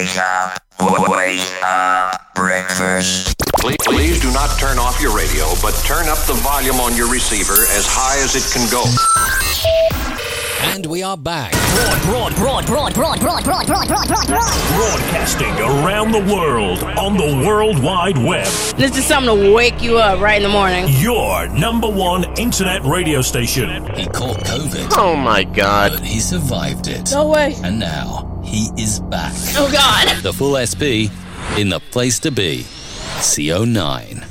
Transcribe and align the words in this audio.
Wake 0.00 0.16
up. 0.16 0.62
Wake 0.80 1.62
up. 1.62 2.34
Breakfast. 2.34 3.36
Please, 3.58 3.76
please 3.84 4.18
do 4.18 4.32
not 4.32 4.48
turn 4.58 4.78
off 4.78 4.98
your 4.98 5.14
radio, 5.14 5.44
but 5.60 5.74
turn 5.84 6.08
up 6.08 6.16
the 6.20 6.32
volume 6.40 6.76
on 6.76 6.96
your 6.96 7.12
receiver 7.12 7.52
as 7.52 7.84
high 7.86 8.16
as 8.24 8.34
it 8.34 8.50
can 8.50 8.64
go. 8.70 8.82
And 10.72 10.86
we 10.86 11.02
are 11.02 11.18
back. 11.18 11.52
Broad, 12.06 12.34
broad, 12.34 12.64
broad, 12.64 12.94
broad, 12.94 12.94
broad, 12.94 13.20
broad, 13.20 13.44
broad, 13.44 13.66
broad, 13.66 13.88
broad, 13.88 14.08
broad, 14.08 14.26
broad. 14.26 14.74
Broadcasting 14.74 15.52
around 15.58 16.12
the 16.12 16.34
world 16.34 16.82
on 16.82 17.18
the 17.18 17.44
World 17.46 17.82
Wide 17.82 18.16
Web. 18.16 18.46
This 18.78 18.96
is 18.96 19.04
something 19.04 19.36
to 19.36 19.52
wake 19.52 19.82
you 19.82 19.98
up 19.98 20.18
right 20.22 20.38
in 20.38 20.44
the 20.44 20.48
morning. 20.48 20.86
Your 20.96 21.46
number 21.48 21.90
one 21.90 22.24
internet 22.38 22.82
radio 22.84 23.20
station. 23.20 23.84
He 23.94 24.06
caught 24.06 24.38
COVID. 24.38 24.94
Oh 24.96 25.14
my 25.14 25.44
god. 25.44 25.92
But 25.92 26.04
he 26.04 26.20
survived 26.20 26.88
it. 26.88 27.10
No 27.12 27.28
way. 27.28 27.54
And 27.62 27.78
now 27.78 28.29
he 28.50 28.68
is 28.76 28.98
back. 28.98 29.32
Oh, 29.56 29.70
God. 29.70 30.22
The 30.24 30.32
full 30.32 30.56
SP 30.58 31.06
in 31.56 31.68
the 31.68 31.78
place 31.92 32.18
to 32.20 32.32
be. 32.32 32.64
CO9. 33.22 34.29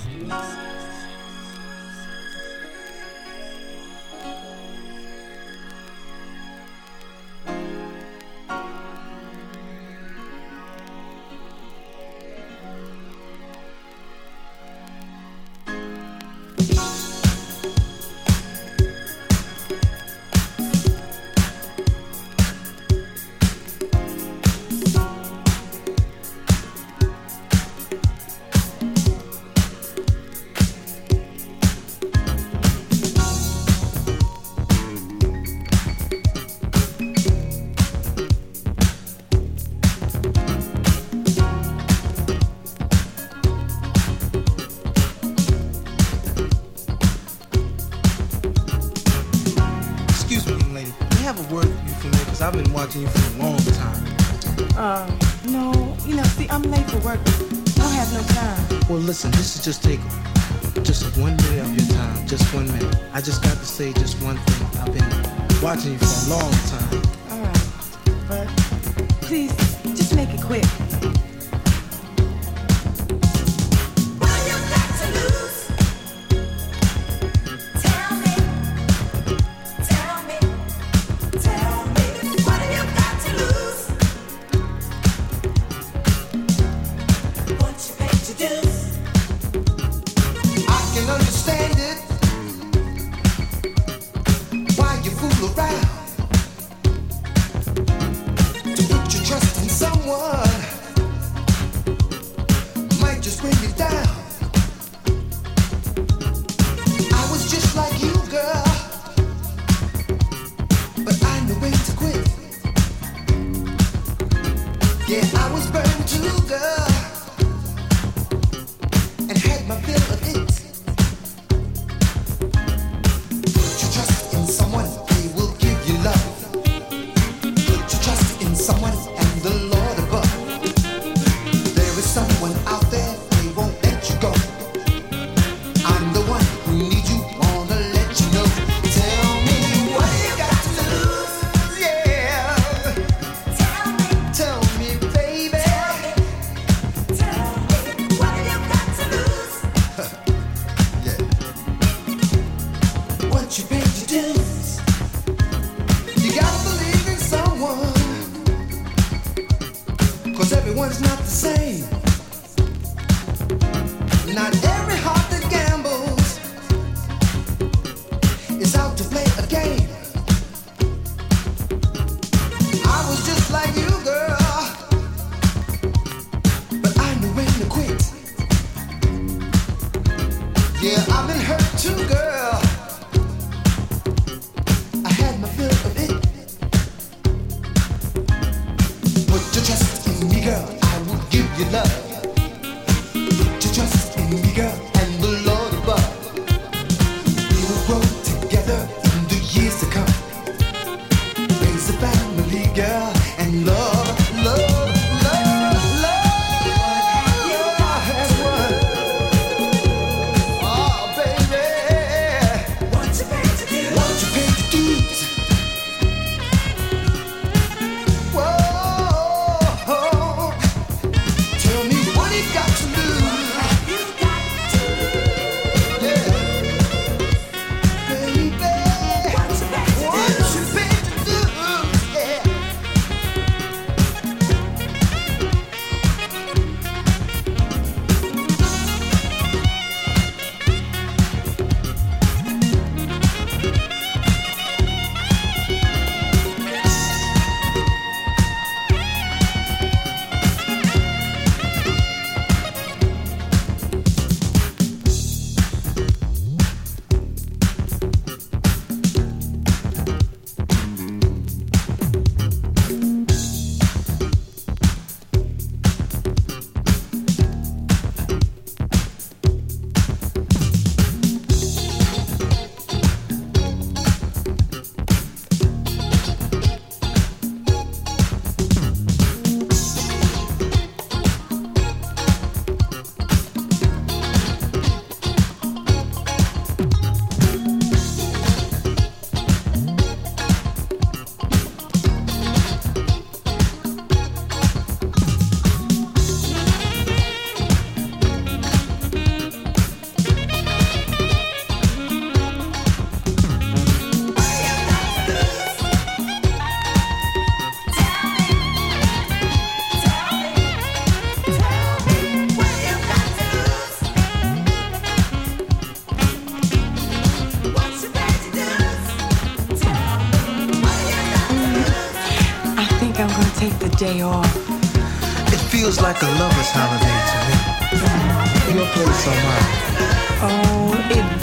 네가 194.30 194.69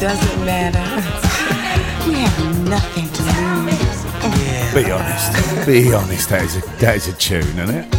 doesn't 0.07 0.45
matter. 0.45 0.79
we 2.09 2.15
have 2.15 2.69
nothing 2.69 3.09
to 3.09 3.23
lose. 3.67 4.05
Yeah. 4.41 4.73
Be 4.73 4.91
honest. 4.93 5.67
Be 5.67 5.93
honest. 5.93 6.29
That 6.29 6.43
is 6.45 6.57
a 6.57 6.61
that 6.79 6.95
is 6.95 7.09
a 7.09 7.13
tune, 7.15 7.59
isn't 7.59 7.75
it? 7.75 7.93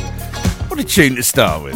What 0.69 0.79
a 0.79 0.85
tune 0.85 1.15
to 1.17 1.23
start 1.23 1.63
with. 1.63 1.75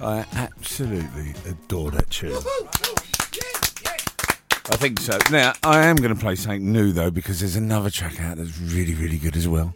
I 0.00 0.24
absolutely 0.32 1.34
adore 1.50 1.90
that 1.90 2.08
tune. 2.08 2.32
I 2.32 2.80
think 4.80 4.98
so. 4.98 5.18
Now, 5.30 5.52
I 5.62 5.84
am 5.84 5.96
going 5.96 6.14
to 6.14 6.18
play 6.18 6.34
something 6.36 6.72
new, 6.72 6.90
though, 6.90 7.10
because 7.10 7.40
there's 7.40 7.54
another 7.54 7.90
track 7.90 8.18
out 8.18 8.38
that's 8.38 8.58
really, 8.58 8.94
really 8.94 9.18
good 9.18 9.36
as 9.36 9.46
well. 9.46 9.74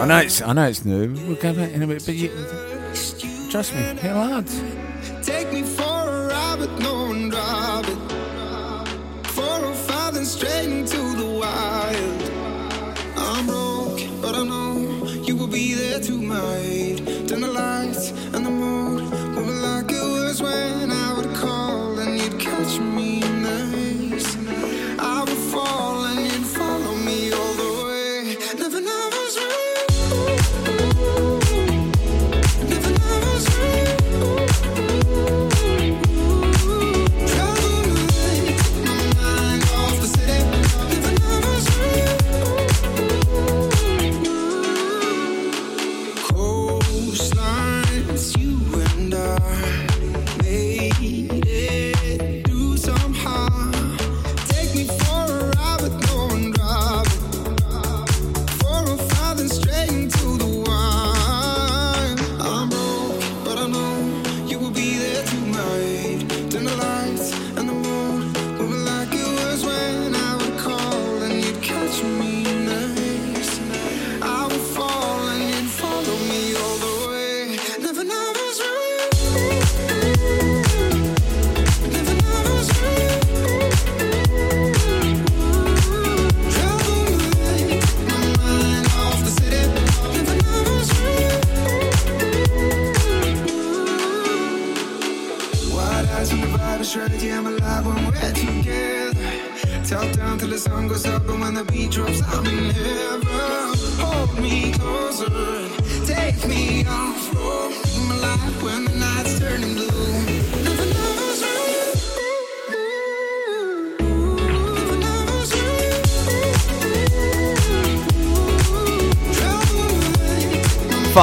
I 0.00 0.06
know 0.06 0.18
it's, 0.18 0.42
I 0.42 0.52
know 0.52 0.66
it's 0.66 0.84
new. 0.84 1.12
We'll 1.28 1.36
go 1.36 1.54
back 1.54 1.70
in 1.70 1.80
a 1.80 1.86
bit, 1.86 2.04
but 2.04 2.16
you, 2.16 2.28
trust 3.50 3.72
me, 3.72 3.82
it'll 3.82 4.24
hard. 4.24 4.48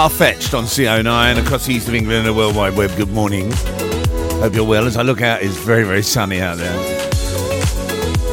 Far 0.01 0.09
fetched 0.09 0.55
on 0.55 0.63
CO9 0.63 1.37
across 1.37 1.67
the 1.67 1.75
east 1.75 1.87
of 1.87 1.93
England 1.93 2.25
and 2.25 2.27
the 2.29 2.33
World 2.33 2.55
Wide 2.55 2.75
Web. 2.75 2.89
Good 2.97 3.11
morning. 3.11 3.51
Hope 4.41 4.55
you're 4.55 4.65
well. 4.65 4.87
As 4.87 4.97
I 4.97 5.03
look 5.03 5.21
out, 5.21 5.43
it's 5.43 5.55
very, 5.57 5.83
very 5.83 6.01
sunny 6.01 6.41
out 6.41 6.57
there. 6.57 6.75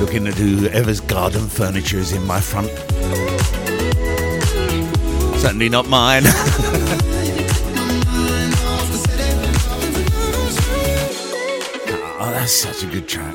Looking 0.00 0.26
at 0.26 0.32
whoever's 0.32 1.00
garden 1.00 1.46
furniture 1.46 1.98
is 1.98 2.12
in 2.12 2.26
my 2.26 2.40
front. 2.40 2.70
Certainly 5.40 5.68
not 5.68 5.86
mine. 5.88 6.22
oh, 12.16 12.30
that's 12.32 12.50
such 12.50 12.82
a 12.82 12.86
good 12.86 13.06
track. 13.06 13.34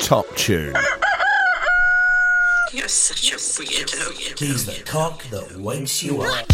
Top 0.00 0.26
tune. 0.34 0.74
You're 2.72 2.88
such 2.88 3.30
a 3.30 3.36
weirdo. 3.36 3.44
He's 3.58 4.66
the 4.66 4.82
cock 4.84 5.22
that 5.30 5.56
wakes 5.56 6.02
you 6.02 6.20
up. 6.20 6.46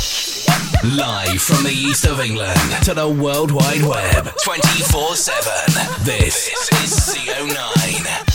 Live 0.85 1.43
from 1.43 1.65
the 1.65 1.73
east 1.73 2.07
of 2.07 2.21
England 2.21 2.61
to 2.85 2.95
the 2.95 3.09
World 3.09 3.51
Wide 3.51 3.83
Web 3.83 4.33
24 4.45 5.17
7. 5.17 6.05
This 6.05 6.47
is 6.71 7.17
CO9. 7.17 8.32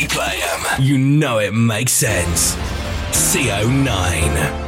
you 0.00 0.08
play 0.08 0.40
them, 0.40 0.82
you 0.82 0.96
know 0.96 1.38
it 1.38 1.52
makes 1.52 1.92
sense. 1.92 2.56
CO9. 3.12 4.59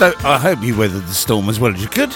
So 0.00 0.14
I 0.24 0.38
hope 0.38 0.62
you 0.62 0.78
weathered 0.78 1.02
the 1.02 1.12
storm 1.12 1.50
as 1.50 1.60
well 1.60 1.74
as 1.74 1.82
you 1.82 1.86
could. 1.86 2.08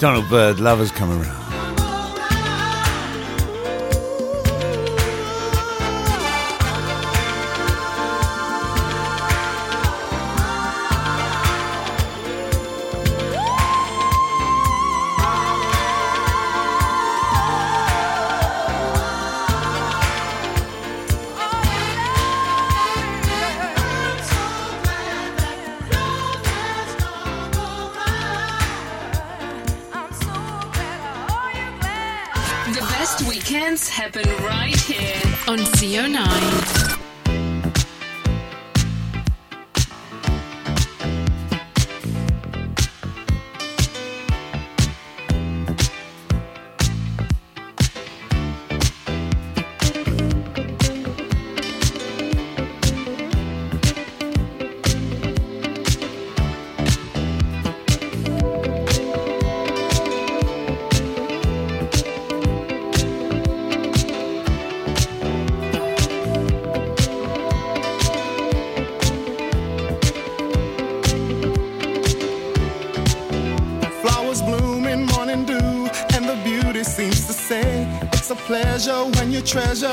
Donald 0.00 0.28
Byrd, 0.28 0.58
lovers 0.58 0.90
come 0.90 1.12
around. 1.22 1.41
treasure. 79.52 79.91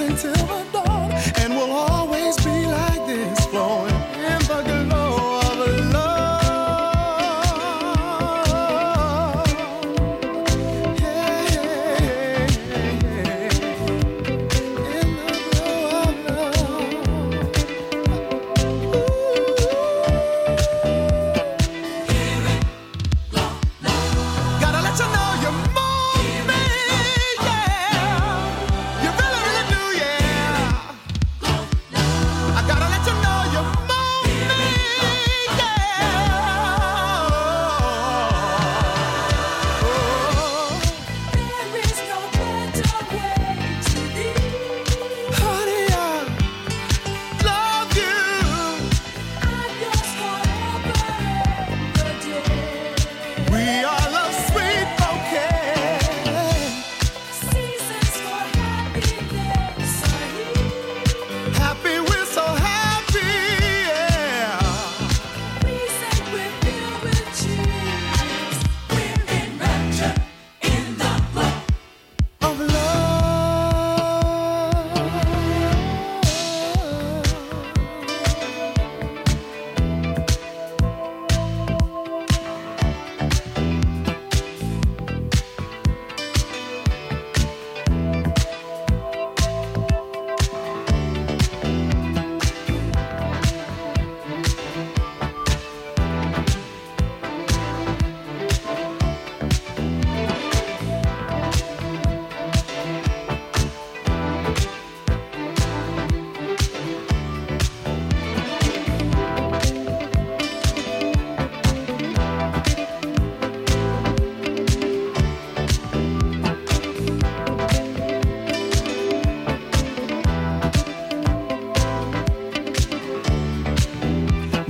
into 0.00 0.35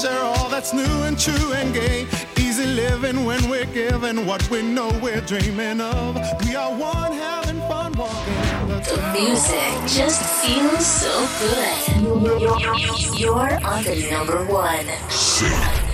treasure 0.00 0.18
all 0.18 0.48
that's 0.48 0.72
new 0.72 1.02
and 1.02 1.18
true 1.18 1.52
and 1.52 1.74
gay. 1.74 2.06
Easy 2.38 2.66
living 2.66 3.24
when 3.24 3.48
we're 3.50 3.66
given 3.66 4.26
what 4.26 4.48
we 4.50 4.62
know 4.62 4.90
we're 5.02 5.20
dreaming 5.22 5.80
of. 5.80 6.16
We 6.44 6.54
are 6.54 6.72
one 6.74 7.12
having 7.12 7.60
fun 7.62 7.92
walking. 7.92 8.34
The, 8.68 9.18
music 9.18 9.72
just 9.86 10.22
feels 10.44 10.86
so 10.86 11.28
good. 11.40 13.18
You're 13.18 13.64
on 13.64 13.84
the 13.84 14.08
number 14.10 14.44
one. 14.52 14.86
Shit. 15.10 15.87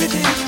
everything. 0.00 0.47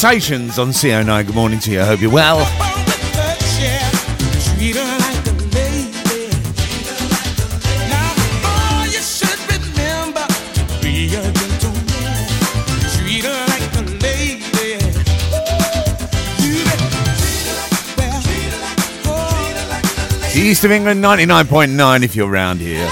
Temptations 0.00 0.58
on 0.58 0.70
CO9. 0.70 1.26
Good 1.26 1.34
morning 1.34 1.58
to 1.58 1.70
you. 1.70 1.82
I 1.82 1.84
hope 1.84 2.00
you're 2.00 2.10
well. 2.10 2.40
East 20.34 20.64
of 20.64 20.70
England 20.70 21.04
99.9 21.04 22.02
if 22.02 22.16
you're 22.16 22.26
around 22.26 22.60
here. 22.60 22.90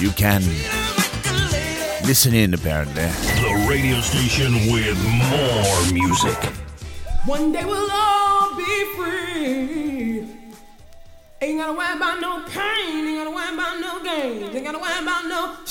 You 0.00 0.12
can. 0.12 0.73
Listen 2.06 2.34
in, 2.34 2.52
apparently. 2.52 2.94
The 2.94 3.66
radio 3.66 3.98
station 4.00 4.52
with 4.70 5.02
more 5.06 5.92
music. 5.92 6.36
One 7.24 7.50
day 7.50 7.64
we'll 7.64 7.90
all 7.90 8.54
be 8.54 8.84
free. 8.94 10.28
Ain't 11.40 11.58
gotta 11.58 11.72
worry 11.72 11.96
about 11.96 12.20
no 12.20 12.44
pain, 12.44 13.06
ain't 13.06 13.18
gotta 13.24 13.30
worry 13.30 13.54
about 13.54 13.80
no 13.80 14.02
gain, 14.02 14.54
ain't 14.54 14.64
gotta 14.64 14.78
worry 14.78 15.02
about 15.02 15.24
no 15.24 15.63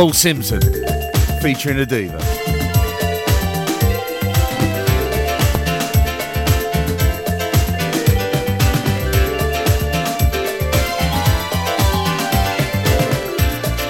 Paul 0.00 0.14
Simpson 0.14 0.62
featuring 1.42 1.76
Adeva. 1.76 2.18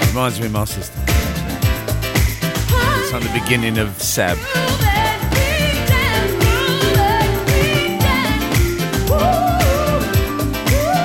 Reminds 0.09 0.41
me 0.41 0.47
of 0.47 0.51
my 0.51 0.65
sister. 0.65 0.99
It's 2.99 3.13
like 3.13 3.23
the 3.23 3.39
beginning 3.41 3.77
of 3.77 4.01
Seb. 4.01 4.37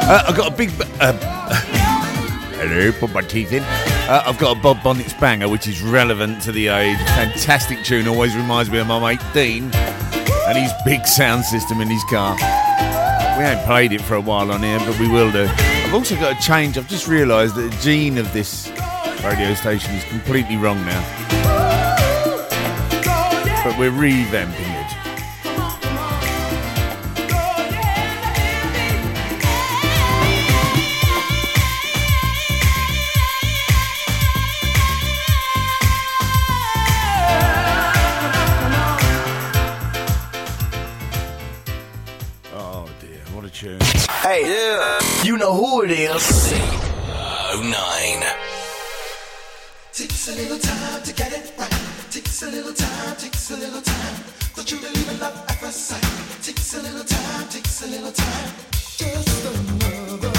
Uh, 0.08 0.24
I've 0.26 0.36
got 0.36 0.52
a 0.52 0.56
big. 0.56 0.72
Uh, 0.98 1.12
hello, 2.58 2.90
put 2.98 3.12
my 3.12 3.22
teeth 3.22 3.52
in. 3.52 3.85
Uh, 4.08 4.22
I've 4.24 4.38
got 4.38 4.56
a 4.56 4.60
Bob 4.60 4.80
Bonnet's 4.84 5.14
banger, 5.14 5.48
which 5.48 5.66
is 5.66 5.82
relevant 5.82 6.40
to 6.42 6.52
the 6.52 6.68
age. 6.68 6.96
Fantastic 6.98 7.82
tune, 7.82 8.06
always 8.06 8.36
reminds 8.36 8.70
me 8.70 8.78
of 8.78 8.86
my 8.86 9.00
mate 9.00 9.20
Dean 9.34 9.64
and 9.74 10.56
his 10.56 10.72
big 10.84 11.04
sound 11.06 11.44
system 11.44 11.80
in 11.80 11.88
his 11.88 12.04
car. 12.04 12.36
We 12.36 13.42
haven't 13.42 13.66
played 13.66 13.92
it 13.92 14.00
for 14.00 14.14
a 14.14 14.20
while 14.20 14.52
on 14.52 14.62
here, 14.62 14.78
but 14.78 14.96
we 15.00 15.08
will 15.08 15.32
do. 15.32 15.48
I've 15.48 15.92
also 15.92 16.14
got 16.14 16.38
a 16.38 16.40
change. 16.40 16.78
I've 16.78 16.86
just 16.86 17.08
realised 17.08 17.56
that 17.56 17.68
the 17.68 17.76
gene 17.78 18.16
of 18.16 18.32
this 18.32 18.68
radio 19.24 19.54
station 19.54 19.92
is 19.96 20.04
completely 20.04 20.56
wrong 20.56 20.78
now. 20.86 21.02
But 23.64 23.76
we're 23.76 23.90
revamping. 23.90 24.65
Takes 49.96 50.28
a 50.28 50.32
little 50.36 50.58
time 50.58 51.02
to 51.04 51.12
get 51.14 51.32
it 51.32 51.54
right. 51.58 51.70
Takes 52.10 52.42
a 52.42 52.50
little 52.50 52.74
time, 52.74 53.16
takes 53.16 53.50
a 53.50 53.56
little 53.56 53.80
time. 53.80 54.14
Don't 54.54 54.70
you 54.70 54.78
believe 54.78 55.08
in 55.08 55.18
love 55.18 55.42
at 55.48 55.58
first 55.58 55.86
sight? 55.86 56.42
Takes 56.42 56.74
a 56.74 56.82
little 56.82 57.02
time, 57.02 57.48
takes 57.48 57.82
a 57.82 57.86
little 57.86 58.12
time. 58.12 58.52
Just 58.98 59.46
another. 59.46 60.35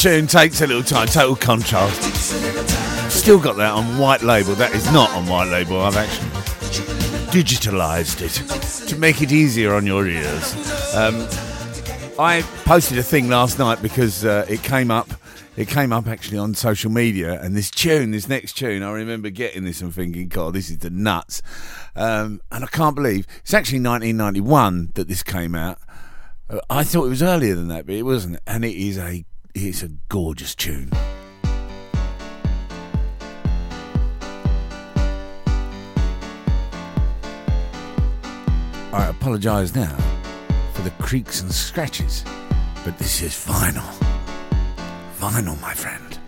tune 0.00 0.26
takes 0.26 0.62
a 0.62 0.66
little 0.66 0.82
time, 0.82 1.06
total 1.06 1.36
contrast. 1.36 2.02
Still 3.10 3.38
got 3.38 3.58
that 3.58 3.74
on 3.74 3.98
white 3.98 4.22
label. 4.22 4.54
That 4.54 4.72
is 4.74 4.90
not 4.90 5.10
on 5.10 5.26
white 5.26 5.50
label. 5.50 5.78
I've 5.78 5.94
actually 5.94 6.30
digitalized 7.30 8.22
it 8.22 8.88
to 8.88 8.96
make 8.96 9.20
it 9.20 9.30
easier 9.30 9.74
on 9.74 9.84
your 9.84 10.06
ears. 10.06 10.54
Um, 10.94 11.28
I 12.18 12.40
posted 12.64 12.96
a 12.96 13.02
thing 13.02 13.28
last 13.28 13.58
night 13.58 13.82
because 13.82 14.24
uh, 14.24 14.46
it 14.48 14.62
came 14.62 14.90
up. 14.90 15.10
It 15.58 15.68
came 15.68 15.92
up 15.92 16.06
actually 16.06 16.38
on 16.38 16.54
social 16.54 16.90
media, 16.90 17.38
and 17.38 17.54
this 17.54 17.70
tune, 17.70 18.12
this 18.12 18.26
next 18.26 18.54
tune, 18.54 18.82
I 18.82 18.92
remember 18.92 19.28
getting 19.28 19.64
this 19.64 19.82
and 19.82 19.94
thinking, 19.94 20.28
God, 20.28 20.54
this 20.54 20.70
is 20.70 20.78
the 20.78 20.88
nuts. 20.88 21.42
Um, 21.94 22.40
and 22.50 22.64
I 22.64 22.68
can't 22.68 22.96
believe 22.96 23.26
it's 23.40 23.52
actually 23.52 23.80
1991 23.80 24.92
that 24.94 25.08
this 25.08 25.22
came 25.22 25.54
out. 25.54 25.78
Uh, 26.48 26.60
I 26.70 26.84
thought 26.84 27.04
it 27.04 27.10
was 27.10 27.22
earlier 27.22 27.54
than 27.54 27.68
that, 27.68 27.84
but 27.84 27.96
it 27.96 28.04
wasn't. 28.04 28.38
And 28.46 28.64
it 28.64 28.74
is 28.74 28.96
a 28.96 29.26
it's 29.54 29.82
a 29.82 29.88
gorgeous 30.08 30.54
tune. 30.54 30.90
I 38.92 39.06
apologise 39.08 39.74
now 39.74 39.96
for 40.72 40.82
the 40.82 40.90
creaks 41.02 41.40
and 41.40 41.52
scratches, 41.52 42.24
but 42.84 42.98
this 42.98 43.22
is 43.22 43.32
vinyl. 43.32 43.92
Vinyl, 45.18 45.60
my 45.60 45.74
friend. 45.74 46.19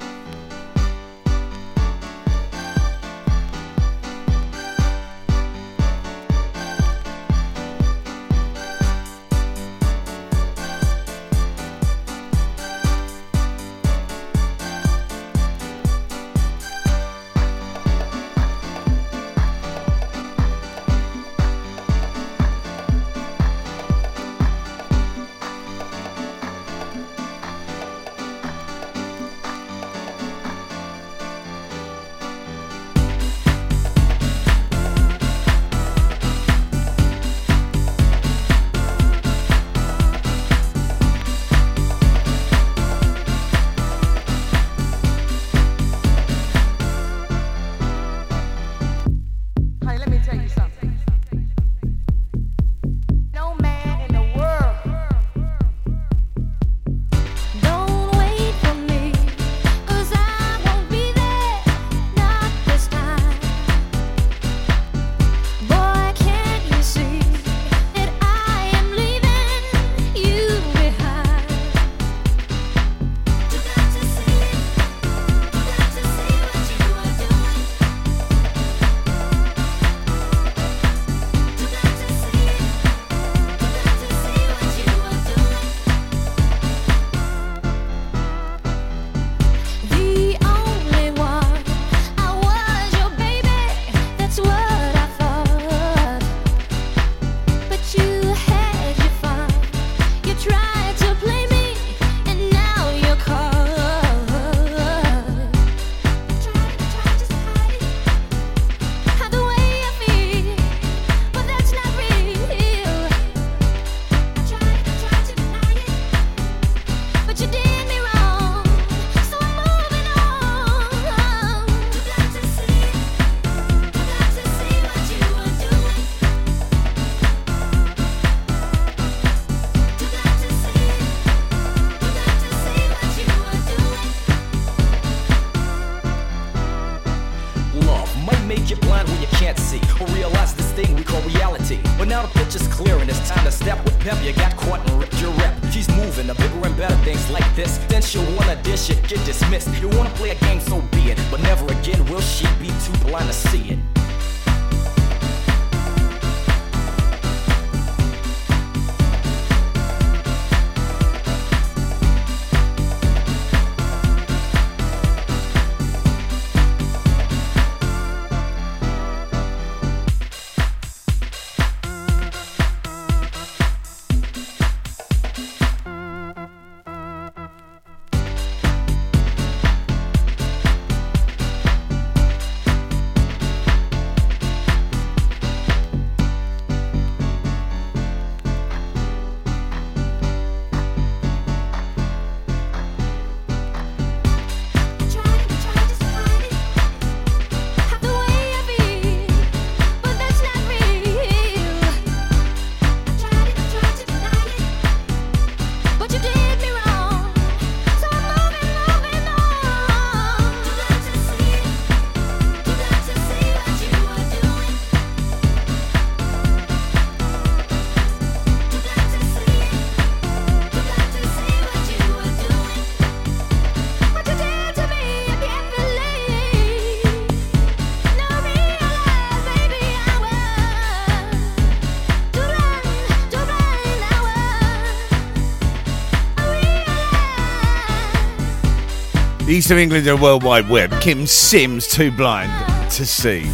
east 239.52 239.70
of 239.70 239.76
England 239.76 240.06
and 240.06 240.20
World 240.20 240.42
Wide 240.42 240.68
Web, 240.68 240.90
Kym 241.02 241.28
Sims, 241.28 241.86
Too 241.86 242.10
Blind 242.10 242.50
to 242.92 243.04
See. 243.04 243.44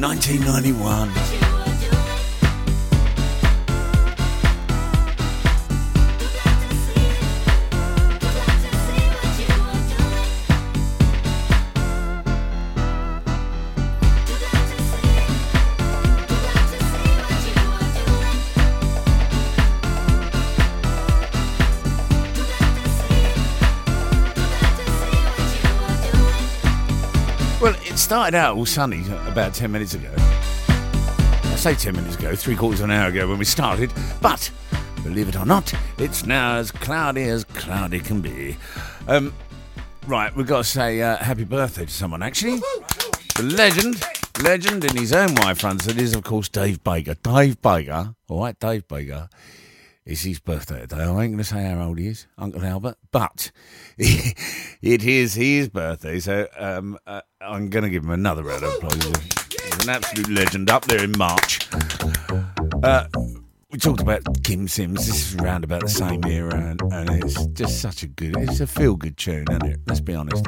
1991. 0.00 1.31
Started 28.22 28.38
out 28.38 28.56
all 28.56 28.64
sunny 28.64 29.04
about 29.26 29.52
10 29.52 29.72
minutes 29.72 29.94
ago. 29.94 30.08
I 30.16 31.56
say 31.56 31.74
10 31.74 31.96
minutes 31.96 32.14
ago, 32.14 32.36
three 32.36 32.54
quarters 32.54 32.78
of 32.78 32.84
an 32.84 32.92
hour 32.92 33.08
ago 33.08 33.26
when 33.26 33.36
we 33.36 33.44
started, 33.44 33.92
but 34.20 34.48
believe 35.02 35.28
it 35.28 35.34
or 35.34 35.44
not, 35.44 35.74
it's 35.98 36.24
now 36.24 36.54
as 36.54 36.70
cloudy 36.70 37.24
as 37.24 37.42
cloudy 37.42 37.98
can 37.98 38.20
be. 38.20 38.56
Um, 39.08 39.34
right, 40.06 40.32
we've 40.36 40.46
got 40.46 40.58
to 40.58 40.64
say 40.64 41.02
uh, 41.02 41.16
happy 41.16 41.42
birthday 41.42 41.84
to 41.84 41.92
someone, 41.92 42.22
actually. 42.22 42.60
The 43.34 43.42
legend, 43.42 44.00
legend 44.40 44.84
in 44.84 44.96
his 44.96 45.12
own 45.12 45.34
way, 45.34 45.54
France, 45.54 45.88
it 45.88 45.98
is, 45.98 46.14
of 46.14 46.22
course, 46.22 46.48
Dave 46.48 46.84
Baker. 46.84 47.14
Dave 47.24 47.60
Baker, 47.60 48.14
all 48.28 48.42
right, 48.42 48.56
Dave 48.60 48.86
Baker. 48.86 49.28
It's 50.04 50.22
his 50.22 50.40
birthday 50.40 50.80
today. 50.80 51.04
I 51.04 51.06
ain't 51.06 51.14
going 51.14 51.38
to 51.38 51.44
say 51.44 51.62
how 51.62 51.86
old 51.86 51.98
he 51.98 52.08
is, 52.08 52.26
Uncle 52.36 52.64
Albert, 52.64 52.98
but 53.12 53.52
it 53.98 55.04
is 55.04 55.34
his 55.34 55.68
birthday, 55.68 56.18
so 56.18 56.48
um, 56.58 56.98
uh, 57.06 57.20
I'm 57.40 57.70
going 57.70 57.84
to 57.84 57.90
give 57.90 58.02
him 58.02 58.10
another 58.10 58.42
round 58.42 58.64
of 58.64 58.74
applause. 58.74 59.12
He's 59.48 59.84
an 59.84 59.90
absolute 59.90 60.28
legend 60.28 60.70
up 60.70 60.86
there 60.86 61.04
in 61.04 61.12
March. 61.16 61.68
Uh, 62.82 63.06
we 63.70 63.78
talked 63.78 64.00
about 64.00 64.24
Kym 64.42 64.68
Sims. 64.68 65.06
This 65.06 65.34
is 65.34 65.36
around 65.36 65.62
about 65.62 65.82
the 65.82 65.88
same 65.88 66.24
era, 66.24 66.52
and, 66.52 66.82
and 66.92 67.22
it's 67.22 67.46
just 67.46 67.80
such 67.80 68.02
a 68.02 68.08
good, 68.08 68.36
it's 68.38 68.58
a 68.58 68.66
feel 68.66 68.96
good 68.96 69.16
tune, 69.16 69.44
isn't 69.50 69.66
it? 69.66 69.80
Let's 69.86 70.00
be 70.00 70.16
honest. 70.16 70.44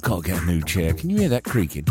Got 0.00 0.22
to 0.24 0.30
get 0.30 0.42
a 0.42 0.46
new 0.46 0.62
chair. 0.62 0.94
Can 0.94 1.10
you 1.10 1.18
hear 1.18 1.28
that 1.28 1.44
creaking? 1.44 1.84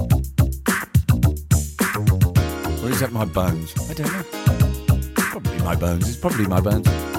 Or 2.85 2.89
is 2.91 2.99
that 2.99 3.11
my 3.11 3.25
bones? 3.25 3.73
I 3.89 3.93
don't 3.95 4.13
know. 4.13 4.99
Probably 5.15 5.57
my 5.57 5.75
bones. 5.75 6.07
It's 6.07 6.17
probably 6.17 6.45
my 6.45 6.61
bones. 6.61 7.14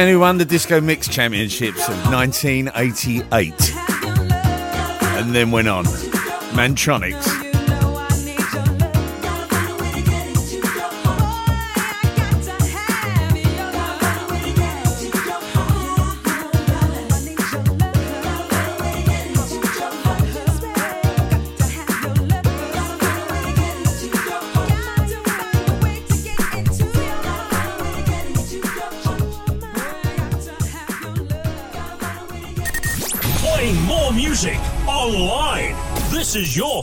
Man 0.00 0.08
who 0.08 0.20
won 0.20 0.38
the 0.38 0.46
Disco 0.46 0.80
Mix 0.80 1.08
Championships 1.08 1.86
of 1.86 1.94
1988 2.10 3.52
and 5.18 5.34
then 5.34 5.50
went 5.50 5.68
on. 5.68 5.84
Mantronix. 6.54 7.39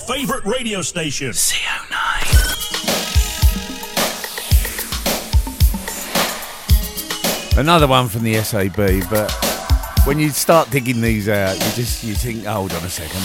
Favorite 0.08 0.46
radio 0.46 0.82
station. 0.82 1.32
CO9. 1.32 1.98
Another 7.58 7.88
one 7.88 8.08
from 8.08 8.24
the 8.24 8.36
SAB, 8.36 8.76
but 9.10 9.32
when 10.06 10.18
you 10.20 10.30
start 10.30 10.70
digging 10.70 11.02
these 11.02 11.28
out, 11.28 11.56
you 11.56 11.72
just 11.74 12.04
you 12.04 12.14
think, 12.14 12.46
hold 12.46 12.72
on 12.72 12.84
a 12.84 12.90
second. 12.90 13.22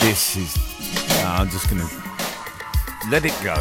This 0.00 0.36
is. 0.36 0.56
no, 1.22 1.28
I'm 1.28 1.50
just 1.50 1.68
gonna 1.68 1.88
let 3.10 3.24
it 3.26 3.34
go. 3.42 3.54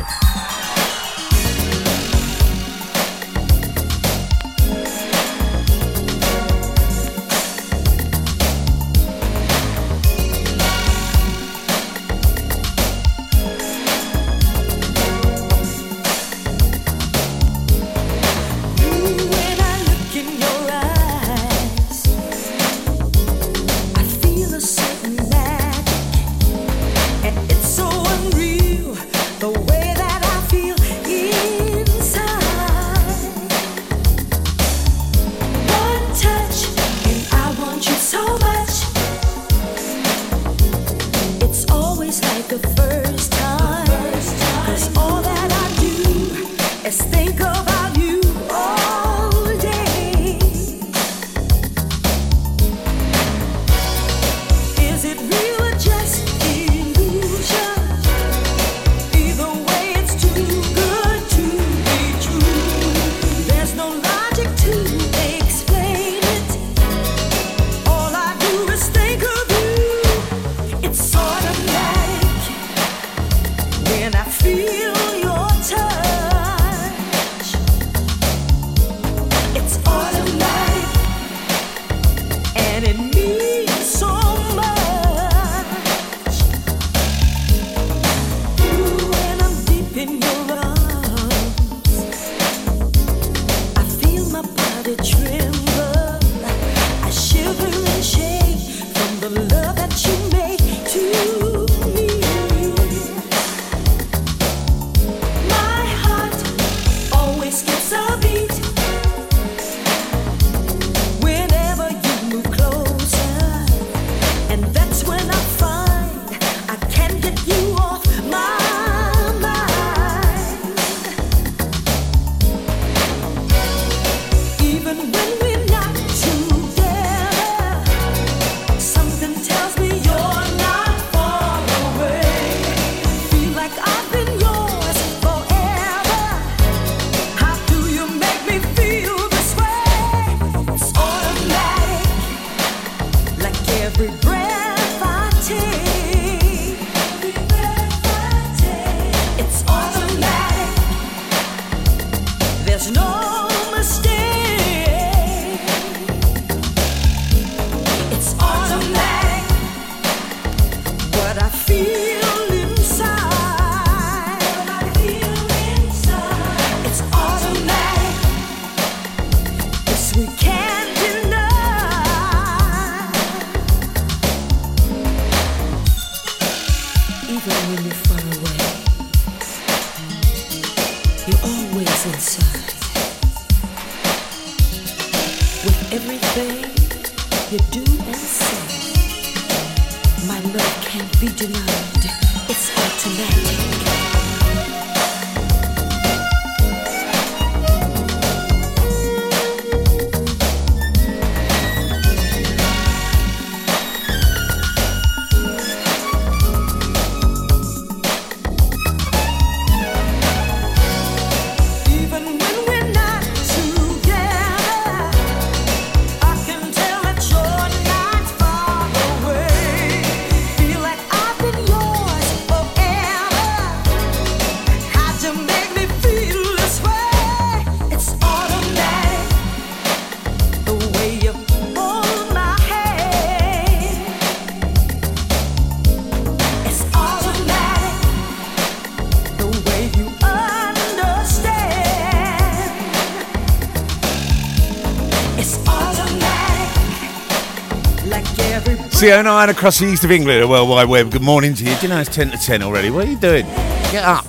Every 249.02 249.24
CO9 249.24 249.50
across 249.50 249.80
the 249.80 249.86
east 249.86 250.04
of 250.04 250.12
England, 250.12 250.42
the 250.42 250.48
World 250.48 250.70
Wide 250.70 250.90
Web. 250.90 251.12
Good 251.12 251.22
morning 251.22 251.54
to 251.54 251.64
you. 251.64 251.74
Do 251.76 251.82
you 251.84 251.88
know 251.88 252.00
it's 252.00 252.14
10 252.14 252.32
to 252.32 252.38
10 252.38 252.62
already? 252.62 252.90
What 252.90 253.08
are 253.08 253.12
you 253.12 253.18
doing? 253.18 253.46
Get 253.92 254.04
up. 254.04 254.26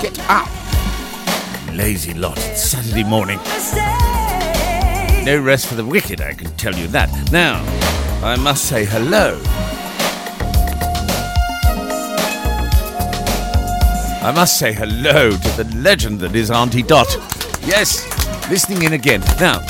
Get 0.00 0.18
up. 0.30 0.48
Lazy 1.74 2.14
lot. 2.14 2.38
It's 2.38 2.62
Saturday 2.62 3.04
morning. 3.04 3.38
No 5.24 5.40
rest 5.42 5.66
for 5.66 5.74
the 5.74 5.84
wicked, 5.84 6.20
I 6.20 6.32
can 6.32 6.50
tell 6.56 6.74
you 6.74 6.86
that. 6.88 7.10
Now, 7.32 7.62
I 8.22 8.36
must 8.36 8.64
say 8.64 8.84
hello. 8.84 9.40
I 14.22 14.32
must 14.34 14.58
say 14.58 14.72
hello 14.72 15.32
to 15.32 15.62
the 15.62 15.70
legend 15.76 16.20
that 16.20 16.34
is 16.34 16.50
Auntie 16.50 16.82
Dot. 16.82 17.14
Yes, 17.66 18.08
listening 18.48 18.84
in 18.84 18.94
again. 18.94 19.20
Now, 19.38 19.60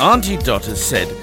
Auntie 0.00 0.38
Dot 0.38 0.64
has 0.66 0.82
said, 0.82 1.19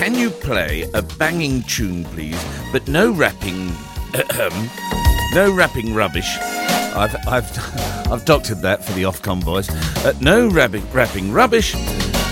Can 0.00 0.14
you 0.14 0.30
play 0.30 0.90
a 0.94 1.02
banging 1.02 1.62
tune, 1.64 2.04
please, 2.04 2.42
but 2.72 2.88
no 2.88 3.12
rapping, 3.12 3.66
no 5.34 5.52
rapping 5.54 5.94
rubbish? 5.94 6.38
I've, 6.38 7.14
I've, 7.28 8.06
I've 8.10 8.24
doctored 8.24 8.62
that 8.62 8.82
for 8.82 8.92
the 8.94 9.02
Ofcom 9.02 9.44
boys. 9.44 9.68
Uh, 10.02 10.14
no 10.22 10.48
rapping, 10.48 10.90
rapping 10.90 11.30
rubbish, 11.30 11.74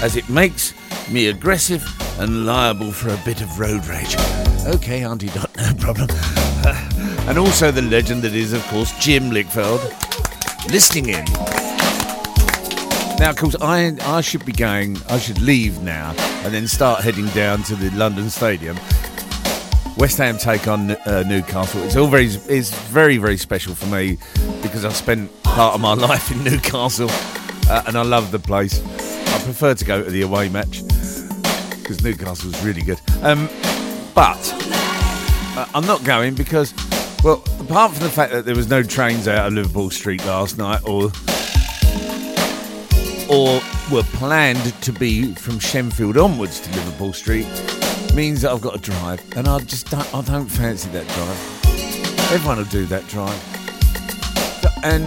as 0.02 0.16
it 0.16 0.26
makes 0.30 0.72
me 1.10 1.26
aggressive 1.26 1.86
and 2.18 2.46
liable 2.46 2.90
for 2.90 3.10
a 3.10 3.20
bit 3.22 3.42
of 3.42 3.60
road 3.60 3.84
rage. 3.84 4.16
Okay, 4.64 5.04
Auntie 5.04 5.28
Dot, 5.28 5.54
no 5.58 5.74
problem. 5.74 6.08
and 7.28 7.36
also 7.36 7.70
the 7.70 7.82
legend 7.82 8.22
that 8.22 8.34
is, 8.34 8.54
of 8.54 8.66
course, 8.68 8.98
Jim 8.98 9.24
Lickfeld, 9.24 9.82
listening 10.72 11.10
in. 11.10 11.47
Now, 13.18 13.30
of 13.30 13.36
course, 13.36 13.56
I, 13.60 13.96
I 14.02 14.20
should 14.20 14.44
be 14.44 14.52
going, 14.52 14.96
I 15.08 15.18
should 15.18 15.40
leave 15.40 15.82
now 15.82 16.14
and 16.44 16.54
then 16.54 16.68
start 16.68 17.02
heading 17.02 17.26
down 17.28 17.64
to 17.64 17.74
the 17.74 17.90
London 17.96 18.30
Stadium. 18.30 18.76
West 19.96 20.18
Ham 20.18 20.38
take 20.38 20.68
on 20.68 20.92
uh, 20.92 21.24
Newcastle. 21.26 21.82
It's 21.82 21.96
all 21.96 22.06
very, 22.06 22.26
it's 22.26 22.70
very, 22.90 23.16
very 23.16 23.36
special 23.36 23.74
for 23.74 23.86
me 23.86 24.18
because 24.62 24.84
I 24.84 24.92
spent 24.92 25.42
part 25.42 25.74
of 25.74 25.80
my 25.80 25.94
life 26.08 26.30
in 26.30 26.44
Newcastle 26.44 27.08
uh, 27.68 27.82
and 27.88 27.98
I 27.98 28.02
love 28.02 28.30
the 28.30 28.38
place. 28.38 28.80
I 28.80 29.42
prefer 29.42 29.74
to 29.74 29.84
go 29.84 30.04
to 30.04 30.10
the 30.10 30.22
away 30.22 30.48
match 30.48 30.82
because 31.80 32.04
Newcastle 32.04 32.50
Newcastle's 32.50 32.64
really 32.64 32.82
good. 32.82 33.00
Um, 33.22 33.48
but 34.14 34.38
uh, 35.56 35.66
I'm 35.74 35.86
not 35.86 36.04
going 36.04 36.36
because, 36.36 36.72
well, 37.24 37.42
apart 37.58 37.94
from 37.94 38.04
the 38.04 38.10
fact 38.10 38.30
that 38.30 38.44
there 38.44 38.54
was 38.54 38.70
no 38.70 38.84
trains 38.84 39.26
out 39.26 39.48
of 39.48 39.54
Liverpool 39.54 39.90
Street 39.90 40.24
last 40.24 40.56
night 40.56 40.82
or 40.86 41.10
or 43.28 43.60
were 43.92 44.02
planned 44.14 44.72
to 44.82 44.92
be 44.92 45.34
from 45.34 45.54
Shenfield 45.54 46.22
onwards 46.22 46.60
to 46.60 46.70
Liverpool 46.76 47.12
Street 47.12 47.46
means 48.14 48.42
that 48.42 48.50
I've 48.52 48.60
got 48.60 48.74
to 48.74 48.80
drive, 48.80 49.22
and 49.36 49.46
I 49.46 49.58
just 49.60 49.90
don't, 49.90 50.14
I 50.14 50.22
don't 50.22 50.48
fancy 50.48 50.88
that 50.90 51.06
drive. 51.08 52.32
Everyone 52.32 52.58
will 52.58 52.64
do 52.64 52.86
that 52.86 53.06
drive, 53.08 53.40
and 54.84 55.04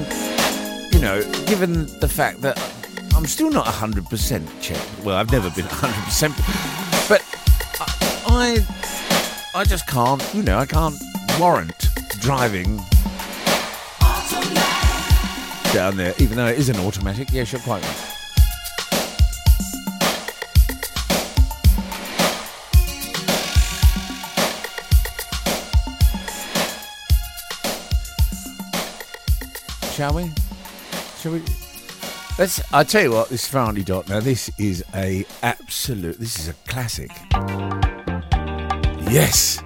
you 0.93 0.99
know, 0.99 1.21
given 1.45 1.87
the 1.99 2.07
fact 2.07 2.41
that 2.41 2.57
I'm 3.15 3.25
still 3.25 3.49
not 3.49 3.65
100% 3.65 4.61
checked. 4.61 4.89
Well, 5.03 5.15
I've 5.15 5.31
never 5.31 5.49
been 5.51 5.65
100%, 5.65 7.09
but 7.09 7.21
I, 8.27 8.65
I 9.53 9.63
just 9.63 9.87
can't. 9.87 10.23
You 10.33 10.43
know, 10.43 10.57
I 10.57 10.65
can't 10.65 10.95
warrant 11.39 11.87
driving 12.19 12.77
down 15.73 15.97
there, 15.97 16.13
even 16.19 16.37
though 16.37 16.47
it 16.47 16.57
is 16.57 16.69
an 16.69 16.77
automatic. 16.77 17.29
Yes, 17.31 17.51
you're 17.51 17.61
quite 17.61 17.83
right. 17.83 18.10
Shall 30.01 30.15
we? 30.15 30.31
Shall 31.19 31.33
we? 31.33 31.43
Let's. 32.39 32.59
I 32.73 32.83
tell 32.83 33.03
you 33.03 33.11
what, 33.11 33.29
this 33.29 33.47
Farley 33.47 33.83
Dot. 33.83 34.09
Now 34.09 34.19
this 34.19 34.49
is 34.57 34.83
a 34.95 35.23
absolute. 35.43 36.17
This 36.17 36.39
is 36.39 36.47
a 36.47 36.53
classic. 36.67 37.11
Yes. 39.11 39.61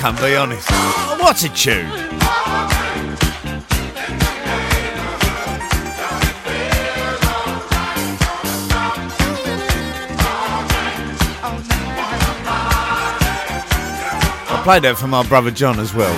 I 0.00 0.02
can't 0.02 0.18
be 0.18 0.34
honest. 0.34 0.70
What 1.20 1.44
a 1.44 1.48
tune! 1.50 1.84
I 14.48 14.60
played 14.64 14.84
that 14.84 14.96
for 14.96 15.06
my 15.06 15.22
brother 15.28 15.50
John 15.50 15.78
as 15.78 15.92
well. 15.92 16.14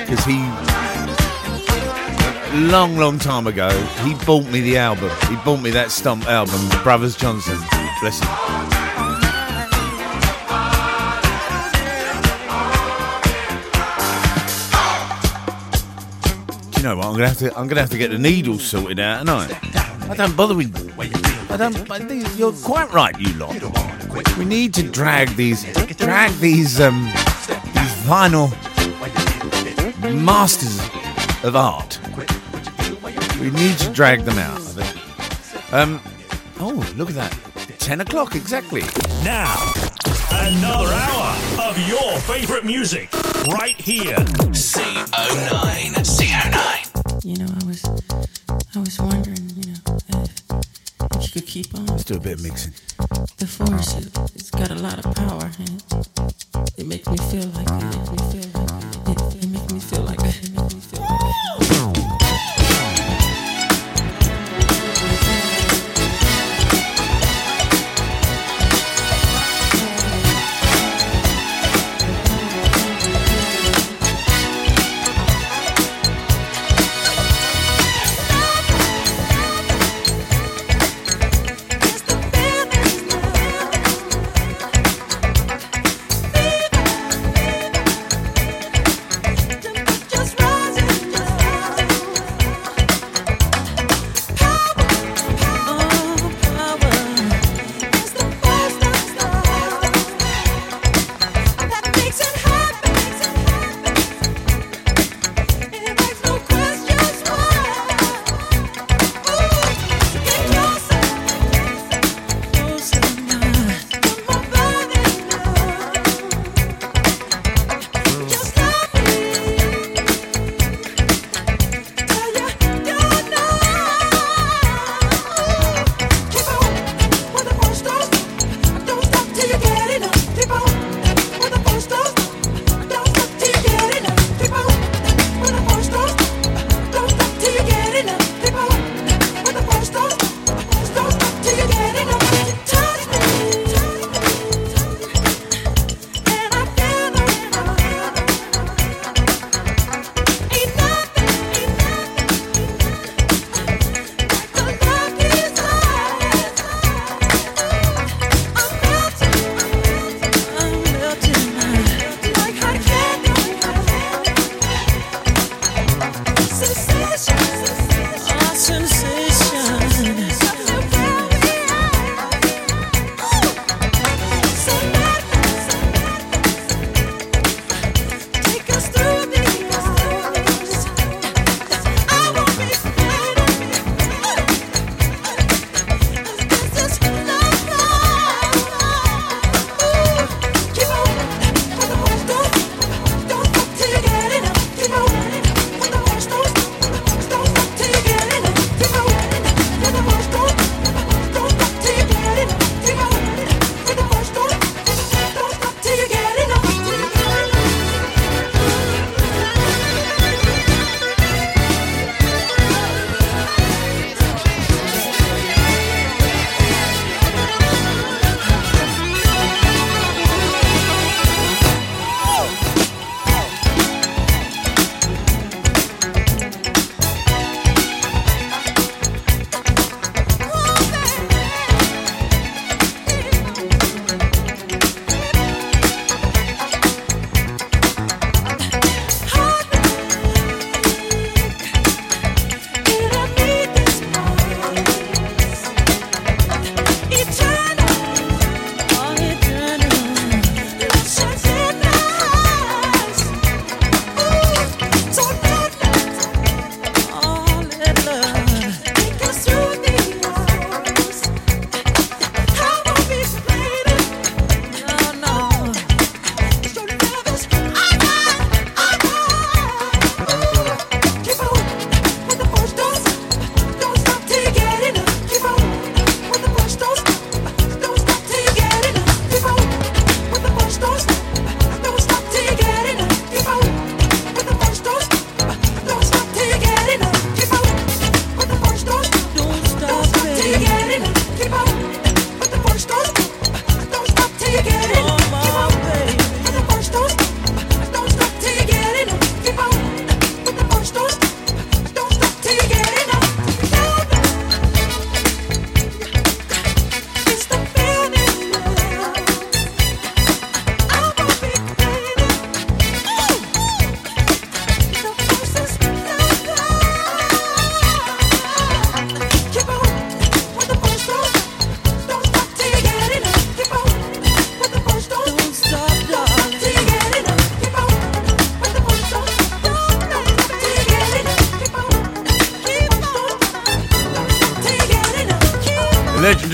Because 0.00 0.24
he, 0.24 0.38
long, 2.72 2.96
long 2.96 3.20
time 3.20 3.46
ago, 3.46 3.70
he 4.02 4.14
bought 4.24 4.46
me 4.46 4.60
the 4.62 4.78
album. 4.78 5.12
He 5.28 5.36
bought 5.44 5.62
me 5.62 5.70
that 5.70 5.92
Stomp 5.92 6.26
album, 6.26 6.60
Brothers 6.82 7.14
Johnson. 7.14 7.56
Bless 8.00 8.18
him. 8.18 8.73
Know 16.84 16.96
what? 16.96 17.06
I'm 17.06 17.12
gonna 17.14 17.28
have 17.28 17.38
to. 17.38 17.58
I'm 17.58 17.66
gonna 17.66 17.80
have 17.80 17.90
to 17.90 17.98
get 17.98 18.10
the 18.10 18.18
needles 18.18 18.62
sorted 18.62 19.00
out 19.00 19.20
tonight. 19.20 19.58
I 19.74 20.10
I 20.10 20.16
don't 20.16 20.36
bother 20.36 20.54
with. 20.54 20.70
I 21.50 21.56
don't. 21.56 21.90
I 21.90 21.98
think 21.98 22.38
You're 22.38 22.52
quite 22.52 22.92
right, 22.92 23.18
you 23.18 23.32
lot. 23.34 23.56
We 24.36 24.44
need 24.44 24.74
to 24.74 24.82
drag 24.82 25.30
these, 25.36 25.64
drag 25.96 26.32
these, 26.34 26.80
um, 26.80 27.04
these 27.04 27.94
vinyl 28.04 28.50
masters 30.14 30.78
of 31.42 31.56
art. 31.56 31.98
We 33.40 33.50
need 33.50 33.78
to 33.78 33.90
drag 33.90 34.24
them 34.24 34.38
out. 34.38 34.58
I 34.58 34.82
think. 34.82 35.72
Um. 35.72 36.00
Oh, 36.60 36.92
look 36.96 37.08
at 37.08 37.14
that. 37.14 37.32
Ten 37.78 38.00
o'clock 38.00 38.34
exactly. 38.34 38.82
Now, 39.24 39.72
another 40.30 40.92
hour 40.92 41.68
of 41.68 41.78
your 41.88 42.18
favorite 42.20 42.64
music 42.64 43.12
right 43.48 43.76
here. 43.80 44.16
CO9. 44.52 45.94
CO9. 45.94 46.33
You 47.34 47.46
know, 47.46 47.52
I 47.60 47.66
was, 47.66 47.84
I 48.76 48.78
was 48.78 48.96
wondering, 49.00 49.50
you 49.56 49.72
know, 49.72 49.98
if, 50.08 50.30
if 51.16 51.22
you 51.24 51.32
could 51.32 51.46
keep 51.48 51.74
on. 51.74 51.86
Let's 51.86 52.04
do 52.04 52.14
a 52.14 52.20
bit 52.20 52.34
of 52.34 52.44
mixing. 52.44 52.74
The 53.38 53.46
force, 53.48 53.96
it, 53.96 54.16
it's 54.36 54.50
got 54.50 54.70
a 54.70 54.76
lot 54.76 55.04
of 55.04 55.12
power, 55.16 55.50
and 55.58 55.68
it, 55.68 56.78
it 56.78 56.86
makes 56.86 57.08
me 57.08 57.16
feel 57.16 57.48
like, 57.48 57.66
it 57.66 57.82
makes 57.90 58.10
me 58.12 58.18
feel 58.30 58.53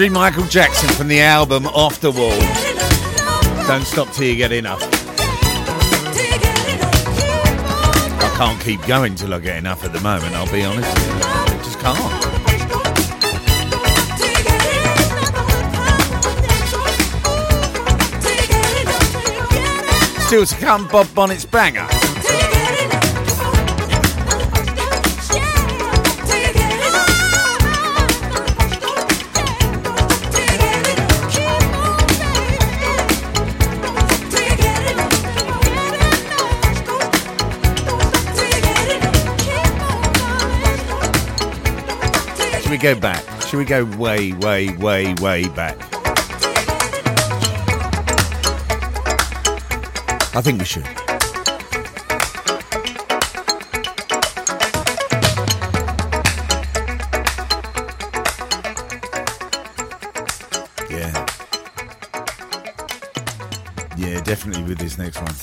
legendary 0.01 0.31
Michael 0.31 0.47
Jackson 0.47 0.89
from 0.91 1.09
the 1.09 1.21
album 1.21 1.67
Off 1.67 2.01
the 2.01 2.11
Wall. 2.11 2.31
Don't 3.67 3.85
stop 3.85 4.11
till 4.15 4.25
you 4.27 4.35
get 4.35 4.51
enough. 4.51 4.81
I 8.19 8.35
can't 8.39 8.59
keep 8.63 8.81
going 8.87 9.15
till 9.15 9.35
I 9.35 9.41
get 9.41 9.59
enough 9.59 9.85
at 9.85 9.93
the 9.93 10.01
moment, 10.01 10.35
I'll 10.35 10.51
be 10.51 10.65
honest. 10.65 10.89
I 10.97 11.49
just 11.63 11.79
can't. 11.81 11.99
Still 20.27 20.47
to 20.47 20.57
come, 20.57 20.89
Bob 20.89 21.15
Bonnet's 21.15 21.45
banger. 21.45 22.10
go 42.81 42.99
back? 42.99 43.23
Should 43.43 43.59
we 43.59 43.65
go 43.65 43.85
way, 43.85 44.33
way, 44.33 44.75
way, 44.77 45.15
way 45.21 45.49
back? 45.49 45.77
I 50.35 50.41
think 50.41 50.61
we 50.61 50.65
should. 50.65 50.85
Yeah. 60.89 61.27
Yeah, 63.97 64.21
definitely 64.23 64.63
with 64.63 64.79
this 64.79 64.97
next 64.97 65.21
one. 65.21 65.35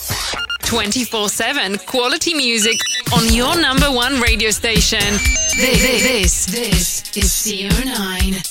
24 0.64 1.30
7 1.30 1.78
quality 1.80 2.34
music 2.34 2.80
on 3.14 3.32
your 3.34 3.60
number 3.62 3.92
one 3.92 4.20
radio 4.20 4.50
station. 4.50 5.00
This, 5.00 5.82
this, 5.82 6.04
this, 6.04 6.46
this 6.46 6.97
is 7.18 7.32
CO9. 7.32 8.47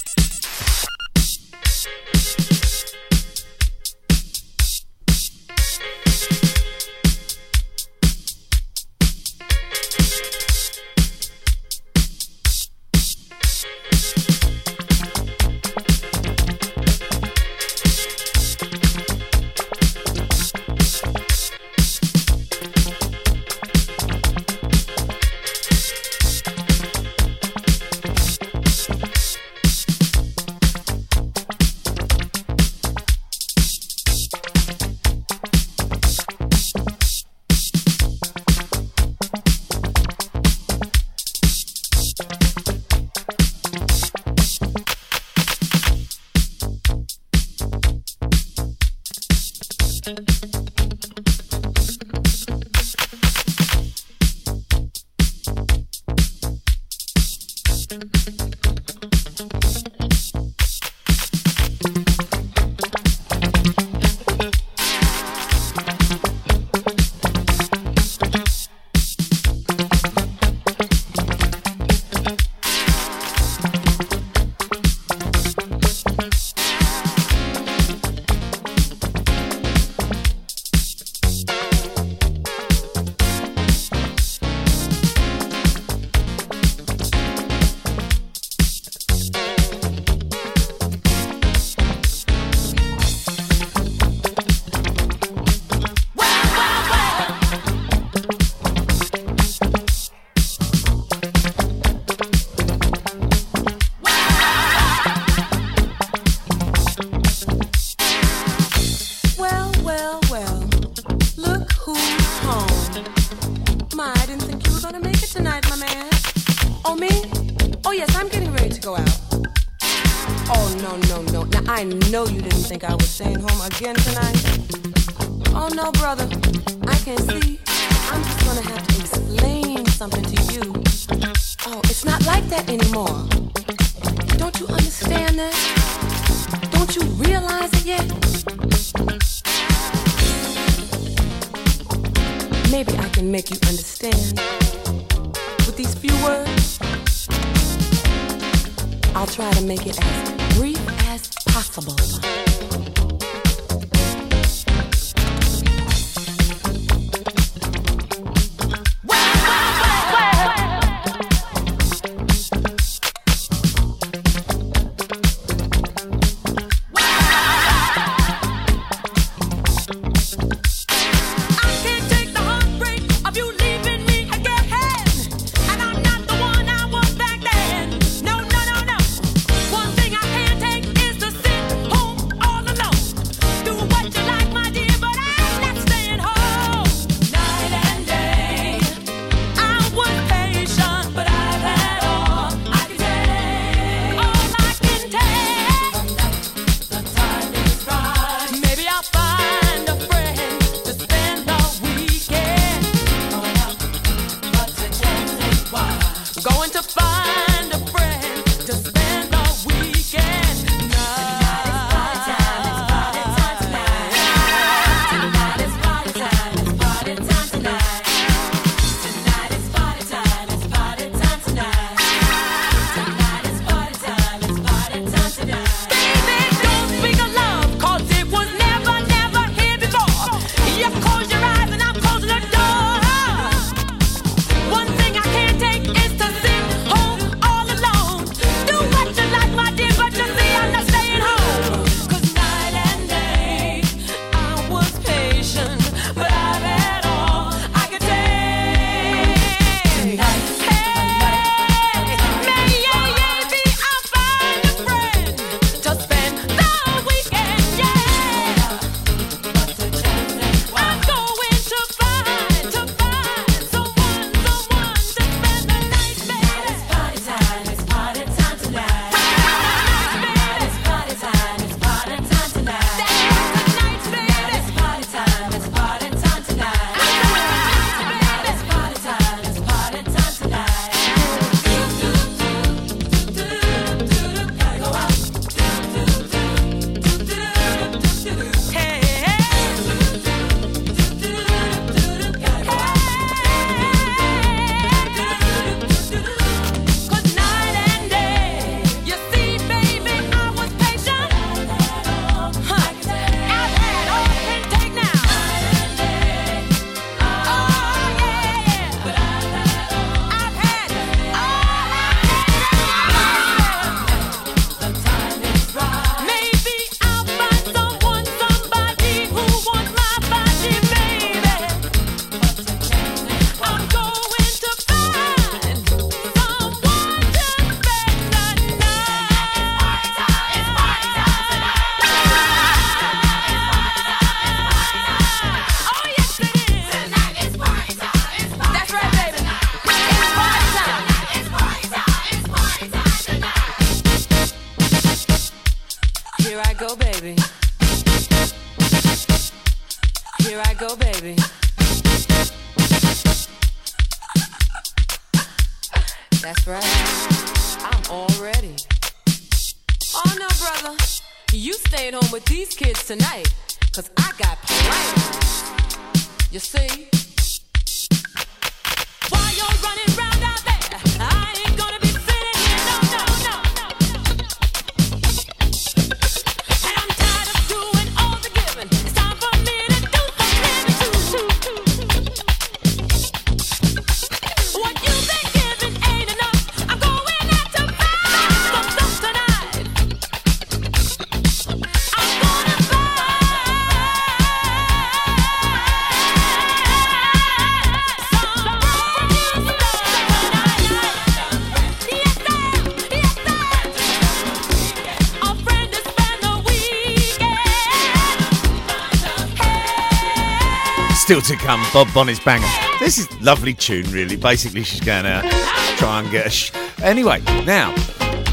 Bob 411.96 412.12
Bonnet's 412.12 412.40
banger. 412.40 412.66
This 413.00 413.16
is 413.16 413.40
lovely 413.40 413.72
tune, 413.72 414.04
really. 414.10 414.36
Basically, 414.36 414.82
she's 414.82 415.00
going 415.00 415.24
out 415.24 415.44
to 415.44 415.96
try 415.96 416.20
and 416.20 416.30
get 416.30 416.46
a. 416.46 416.50
Sh- 416.50 416.70
anyway, 417.02 417.40
now, 417.64 417.90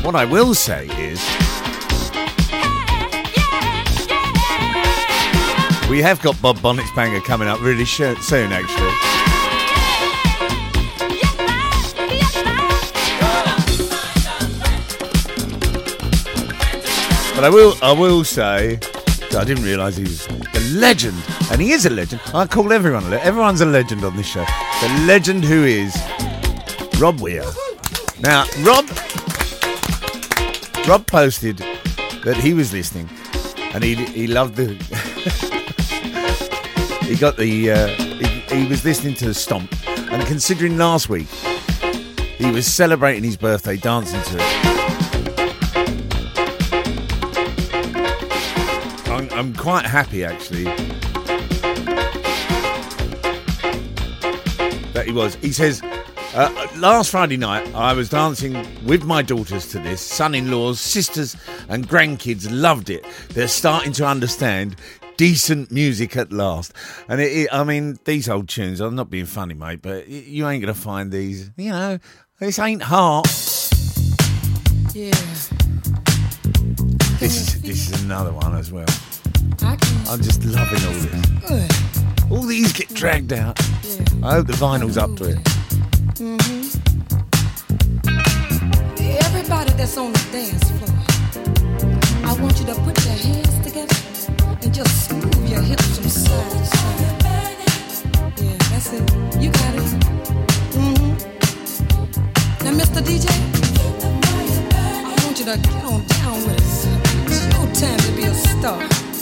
what 0.01 0.15
I 0.15 0.23
will 0.23 0.53
say 0.53 0.85
is. 0.97 1.19
We 5.89 6.01
have 6.01 6.21
got 6.21 6.41
Bob 6.41 6.61
Bonnet's 6.61 6.89
banger 6.95 7.19
coming 7.19 7.49
up 7.49 7.59
really 7.59 7.83
soon, 7.83 8.15
actually. 8.15 8.93
But 17.35 17.43
I 17.43 17.49
will, 17.51 17.73
I 17.81 17.91
will 17.91 18.23
say, 18.23 18.79
I 19.37 19.43
didn't 19.43 19.65
realise 19.65 19.97
he 19.97 20.03
was 20.03 20.29
legend, 20.71 21.21
and 21.51 21.61
he 21.61 21.71
is 21.71 21.85
a 21.85 21.89
legend. 21.89 22.21
I 22.33 22.45
call 22.47 22.71
everyone 22.71 23.03
a 23.05 23.09
le- 23.09 23.19
everyone's 23.19 23.61
a 23.61 23.65
legend 23.65 24.03
on 24.03 24.15
this 24.15 24.27
show. 24.27 24.45
The 24.81 25.03
legend 25.05 25.43
who 25.43 25.63
is 25.63 25.95
Rob 26.99 27.19
Weir. 27.19 27.43
Now, 28.19 28.45
Rob, 28.61 28.85
Rob 30.87 31.05
posted 31.07 31.57
that 32.23 32.37
he 32.39 32.53
was 32.53 32.73
listening, 32.73 33.09
and 33.73 33.83
he 33.83 33.95
he 33.95 34.27
loved 34.27 34.55
the. 34.55 34.67
he 37.05 37.15
got 37.15 37.37
the. 37.37 37.71
Uh, 37.71 37.87
he, 37.87 38.61
he 38.61 38.67
was 38.67 38.85
listening 38.85 39.15
to 39.15 39.25
the 39.25 39.33
stomp, 39.33 39.73
and 40.11 40.25
considering 40.25 40.77
last 40.77 41.09
week, 41.09 41.27
he 42.37 42.49
was 42.51 42.65
celebrating 42.65 43.23
his 43.23 43.37
birthday, 43.37 43.77
dancing 43.77 44.21
to 44.21 44.37
it. 44.39 44.82
Quite 49.63 49.85
happy 49.85 50.25
actually 50.25 50.65
that 54.91 55.05
he 55.05 55.13
was. 55.13 55.35
He 55.35 55.53
says, 55.53 55.81
uh, 56.35 56.67
last 56.75 57.09
Friday 57.11 57.37
night 57.37 57.65
I 57.73 57.93
was 57.93 58.09
dancing 58.09 58.53
with 58.85 59.05
my 59.05 59.21
daughters 59.21 59.69
to 59.69 59.79
this. 59.79 60.01
Son 60.01 60.35
in 60.35 60.51
laws, 60.51 60.81
sisters, 60.81 61.37
and 61.69 61.87
grandkids 61.87 62.45
loved 62.51 62.89
it. 62.89 63.05
They're 63.29 63.47
starting 63.47 63.93
to 63.93 64.05
understand 64.05 64.75
decent 65.15 65.71
music 65.71 66.17
at 66.17 66.33
last. 66.33 66.73
And 67.07 67.21
it, 67.21 67.31
it- 67.31 67.49
I 67.53 67.63
mean, 67.63 67.97
these 68.03 68.27
old 68.27 68.49
tunes, 68.49 68.81
I'm 68.81 68.95
not 68.95 69.09
being 69.09 69.25
funny, 69.25 69.53
mate, 69.53 69.81
but 69.81 70.09
you 70.09 70.45
ain't 70.45 70.61
going 70.61 70.73
to 70.73 70.79
find 70.79 71.09
these. 71.09 71.51
You 71.55 71.69
know, 71.71 71.99
this 72.39 72.59
ain't 72.59 72.81
heart. 72.81 73.27
Yeah. 74.93 75.11
This 77.19 77.37
is, 77.39 77.61
this 77.61 77.89
is 77.89 78.03
another 78.03 78.33
one 78.33 78.55
as 78.57 78.69
well. 78.73 78.85
I'm 80.09 80.21
just 80.21 80.43
loving 80.45 80.83
all 80.85 80.93
this. 80.93 81.69
All 82.29 82.41
these 82.43 82.73
get 82.73 82.93
dragged 82.93 83.33
out. 83.33 83.59
I 84.23 84.35
hope 84.35 84.47
the 84.47 84.53
vinyl's 84.53 84.97
up 84.97 85.15
to 85.17 85.29
it. 85.29 85.37
hmm 86.17 86.37
Everybody 89.25 89.71
that's 89.73 89.97
on 89.97 90.11
the 90.13 90.19
dance 90.31 90.69
floor, 90.71 90.95
I 92.25 92.33
want 92.41 92.59
you 92.59 92.65
to 92.67 92.75
put 92.75 93.03
your 93.05 93.13
hands 93.15 93.59
together 93.65 93.95
and 94.61 94.73
just 94.73 95.11
move 95.13 95.47
your 95.49 95.61
hips 95.61 95.97
from 95.97 96.09
side 96.09 96.51
to 96.51 96.65
side. 96.65 97.23
Yeah, 98.39 98.57
that's 98.71 98.93
it. 98.93 99.03
You 99.41 99.49
got 99.51 99.75
it. 99.75 99.89
Mm-hmm. 100.77 101.13
Now, 102.65 102.71
Mr. 102.71 103.01
DJ, 103.01 103.27
I 105.05 105.25
want 105.25 105.39
you 105.39 105.45
to 105.45 105.57
get 105.57 105.83
on 105.85 106.05
down 106.07 106.37
with 106.47 106.61
us. 106.61 106.85
It's 107.27 107.45
your 107.53 107.67
time 107.75 107.99
to 107.99 108.11
be 108.15 108.23
a 108.23 108.33
star. 108.33 109.12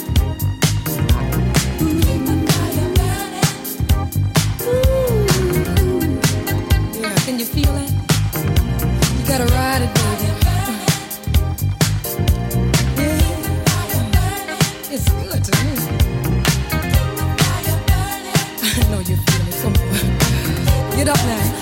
Ride 9.40 9.82
it, 9.82 9.94
baby. 9.94 10.26
Yeah. 12.98 13.20
It's 14.90 15.08
good 15.08 15.44
to 15.44 15.52
me. 15.64 15.72
I 18.62 18.64
know 18.90 19.00
you 19.00 19.16
feel 19.16 19.48
it. 19.48 19.54
Come 19.62 19.74
on. 19.74 20.96
Get 20.96 21.08
up 21.08 21.16
now. 21.24 21.61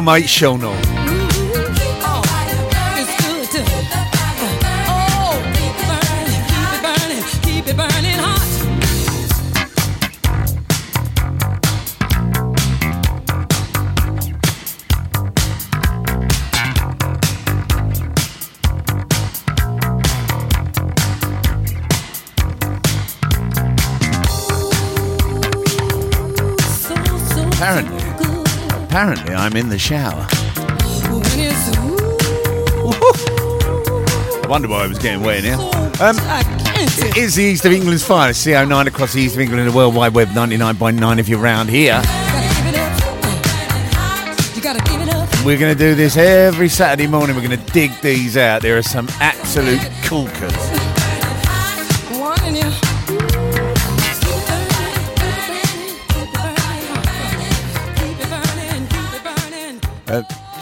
Mate 0.00 0.26
Shonal. 0.26 0.74
It's 0.78 0.95
I'm 29.56 29.62
in 29.62 29.68
the 29.70 29.78
shower. 29.78 30.26
I 34.42 34.46
wonder 34.50 34.68
why 34.68 34.84
I 34.84 34.86
was 34.86 34.98
getting 34.98 35.22
wet 35.22 35.38
in 35.38 35.44
here. 35.44 35.54
Um, 35.54 36.18
it 36.18 37.16
is 37.16 37.36
the 37.36 37.42
East 37.42 37.64
of 37.64 37.72
England's 37.72 38.04
finest. 38.04 38.46
CO9 38.46 38.86
across 38.86 39.14
the 39.14 39.22
East 39.22 39.36
of 39.36 39.40
England 39.40 39.62
and 39.62 39.72
the 39.72 39.74
World 39.74 39.94
Wide 39.94 40.12
Web 40.12 40.28
99.9 40.28 41.18
if 41.18 41.30
you're 41.30 41.38
round 41.38 41.70
here. 41.70 42.02
you 44.54 44.60
gotta 44.60 44.84
give 44.84 45.00
it 45.00 45.08
up. 45.14 45.26
We're 45.42 45.58
going 45.58 45.72
to 45.72 45.78
do 45.78 45.94
this 45.94 46.18
every 46.18 46.68
Saturday 46.68 47.06
morning. 47.06 47.34
We're 47.34 47.48
going 47.48 47.58
to 47.58 47.72
dig 47.72 47.98
these 48.02 48.36
out. 48.36 48.60
There 48.60 48.76
are 48.76 48.82
some 48.82 49.08
absolute 49.20 49.80
corkers. 50.04 50.52
One 50.52 50.75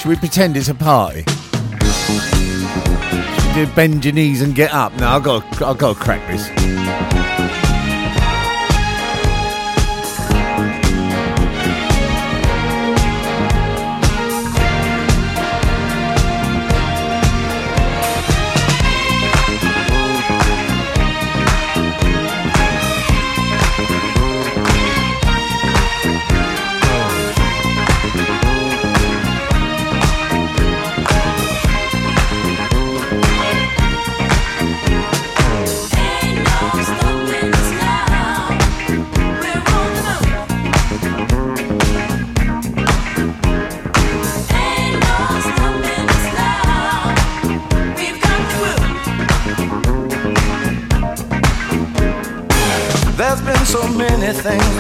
should 0.05 0.10
we 0.10 0.16
pretend 0.16 0.55
it's 0.55 0.68
a 0.68 0.74
party? 0.74 1.24
Should 3.55 3.74
bend 3.74 4.05
your 4.05 4.12
knees 4.12 4.43
and 4.43 4.55
get 4.55 4.70
up? 4.70 4.93
No, 4.98 5.09
I've 5.09 5.22
got, 5.22 5.51
to, 5.55 5.66
I've 5.66 5.78
got 5.78 5.97
to 5.97 6.02
crack 6.02 6.20
this. 6.31 7.23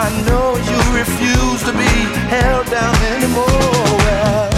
I 0.00 0.10
know 0.26 0.54
you 0.54 0.78
refuse 0.96 1.60
to 1.64 1.72
be 1.72 1.94
held 2.30 2.66
down 2.70 2.94
anymore. 3.14 3.44
Well, 4.04 4.50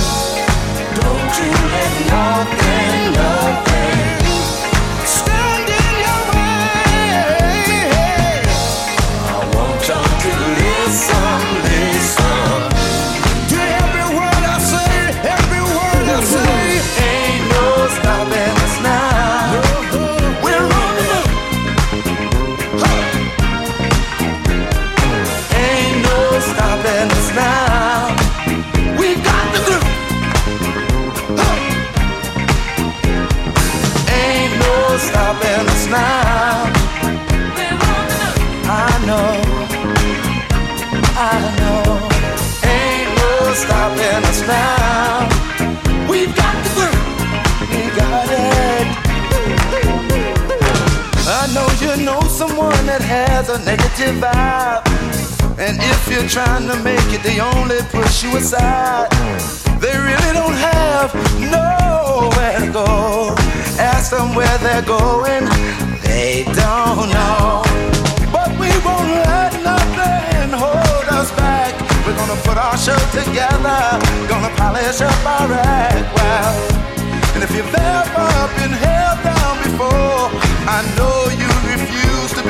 don't 1.00 1.32
you 1.40 1.50
let 1.72 1.92
nothing, 2.12 3.12
nothing 3.14 4.19
vibe. 54.08 54.86
And 55.58 55.76
if 55.78 56.08
you're 56.08 56.28
trying 56.28 56.66
to 56.68 56.76
make 56.82 57.12
it, 57.12 57.22
they 57.22 57.38
only 57.40 57.80
push 57.90 58.22
you 58.24 58.36
aside. 58.36 59.10
They 59.80 59.92
really 59.92 60.32
don't 60.32 60.56
have 60.56 61.12
nowhere 61.36 62.60
to 62.60 62.72
go. 62.72 63.34
Ask 63.78 64.10
them 64.10 64.34
where 64.34 64.58
they're 64.58 64.82
going, 64.82 65.44
they 66.02 66.44
don't 66.44 67.08
know. 67.12 67.62
But 68.32 68.50
we 68.60 68.70
won't 68.86 69.12
let 69.28 69.52
nothing 69.60 70.50
hold 70.56 71.06
us 71.12 71.30
back. 71.36 71.76
We're 72.06 72.16
gonna 72.16 72.40
put 72.48 72.56
our 72.56 72.76
show 72.78 73.00
together, 73.12 73.80
gonna 74.28 74.52
polish 74.56 75.00
up 75.00 75.26
our 75.26 75.52
act 75.52 76.08
well. 76.16 76.54
And 77.34 77.42
if 77.44 77.50
you've 77.54 77.74
ever 77.74 78.28
been 78.56 78.72
held 78.72 79.18
down 79.24 79.54
before, 79.64 80.24
I 80.68 80.78
know 80.96 81.28
you 81.40 81.49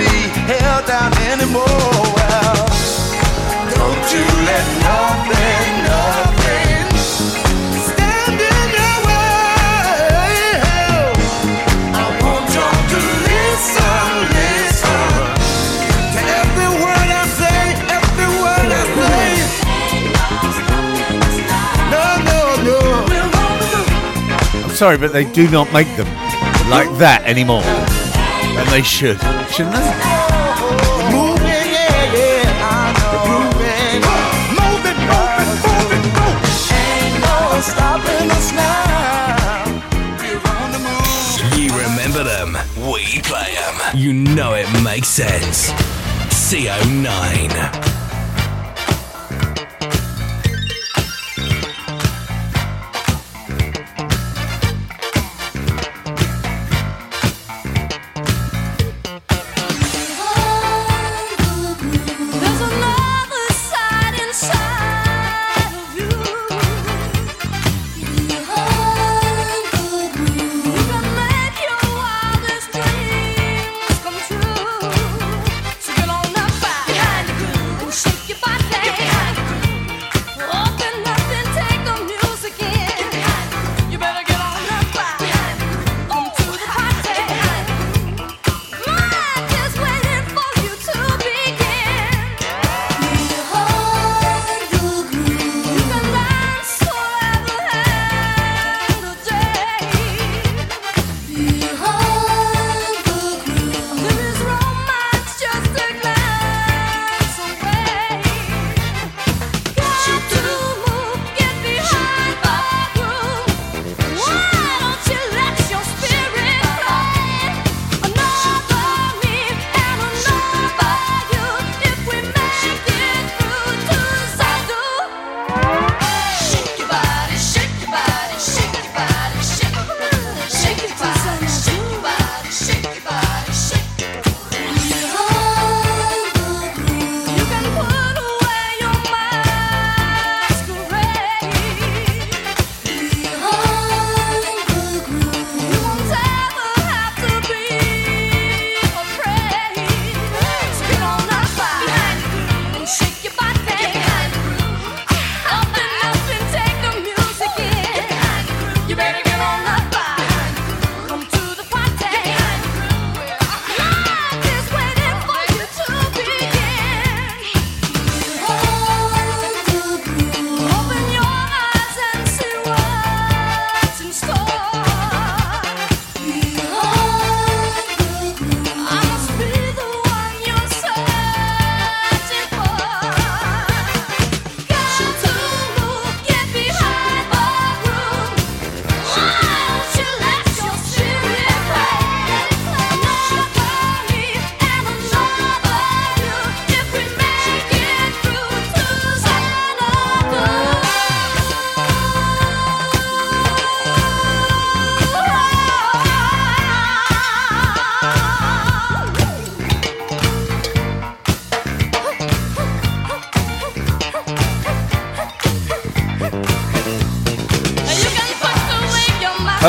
be 0.01 0.12
held 0.48 0.85
down 0.86 1.12
anymore. 1.32 1.85
Well, 2.16 2.64
don't 3.77 4.06
you 4.14 4.24
let 4.48 4.66
nothing, 4.89 5.68
nothing 5.93 6.86
stand 7.89 8.40
in 8.40 8.66
your 8.81 8.97
way. 9.09 10.40
I 11.93 12.06
want 12.24 12.48
you 12.56 12.68
to 12.93 13.01
listen, 13.28 14.09
listen 14.36 15.12
to 16.14 16.20
every 16.40 16.70
word 16.82 17.09
I 17.20 17.24
say, 17.40 17.60
every 17.97 18.28
word 18.40 18.70
I 18.72 18.85
say. 18.97 19.28
No, 21.93 22.05
no, 22.31 22.40
no. 22.68 22.78
I'm 24.64 24.74
sorry, 24.82 24.97
but 24.97 25.12
they 25.12 25.24
do 25.24 25.44
not 25.51 25.70
make 25.74 25.90
them 25.97 26.09
like 26.70 26.90
that 26.98 27.22
anymore. 27.27 27.64
And 28.51 28.68
they 28.68 28.82
should, 28.82 29.18
shouldn't 29.51 29.74
they? 29.74 29.81
Moving, 31.10 31.68
yeah, 31.74 32.14
yeah, 32.14 32.47
I 32.62 32.93
know. 32.98 33.27
Moving, 33.35 34.01
moving, 34.59 35.01
moving, 35.10 35.51
moving, 35.66 36.06
moving. 36.18 36.56
Ain't 36.78 37.14
no 37.20 37.35
stopping 37.60 38.31
us 38.31 38.48
now. 38.52 39.64
The. 40.18 41.59
You 41.59 41.68
remember 41.77 42.22
them, 42.22 42.56
we 42.77 43.20
play 43.22 43.55
them. 43.55 43.77
You 43.94 44.12
know 44.12 44.55
it 44.55 44.68
makes 44.85 45.09
sense. 45.09 45.70
CO9. 46.31 47.90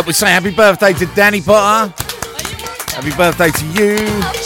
We 0.05 0.13
say 0.13 0.27
happy 0.27 0.51
birthday 0.51 0.93
to 0.93 1.05
Danny 1.07 1.41
Potter. 1.41 1.93
Happy 2.95 3.11
birthday 3.15 3.51
to 3.51 3.65
you. 3.67 4.40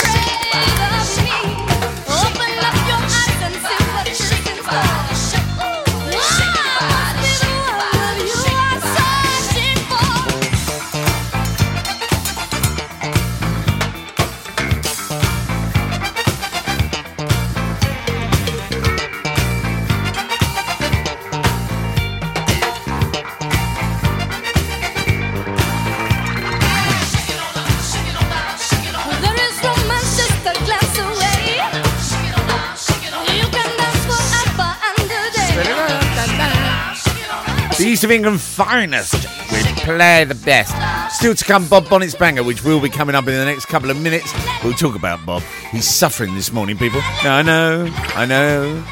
Of 38.05 38.11
England 38.11 38.39
finest. 38.39 39.15
We 39.51 39.63
play 39.81 40.25
the 40.25 40.35
best. 40.35 40.75
Still 41.15 41.33
to 41.33 41.43
come, 41.43 41.67
Bob 41.67 41.89
Bonnet's 41.89 42.13
banger, 42.13 42.43
which 42.43 42.63
will 42.63 42.79
be 42.79 42.87
coming 42.87 43.15
up 43.15 43.27
in 43.27 43.33
the 43.33 43.45
next 43.45 43.65
couple 43.65 43.89
of 43.89 43.99
minutes. 43.99 44.31
We'll 44.63 44.73
talk 44.73 44.95
about 44.95 45.25
Bob. 45.25 45.41
He's 45.71 45.89
suffering 45.89 46.35
this 46.35 46.51
morning, 46.51 46.77
people. 46.77 47.01
No, 47.23 47.31
I 47.31 47.41
know, 47.41 47.91
I 48.13 48.27
know. 48.27 48.83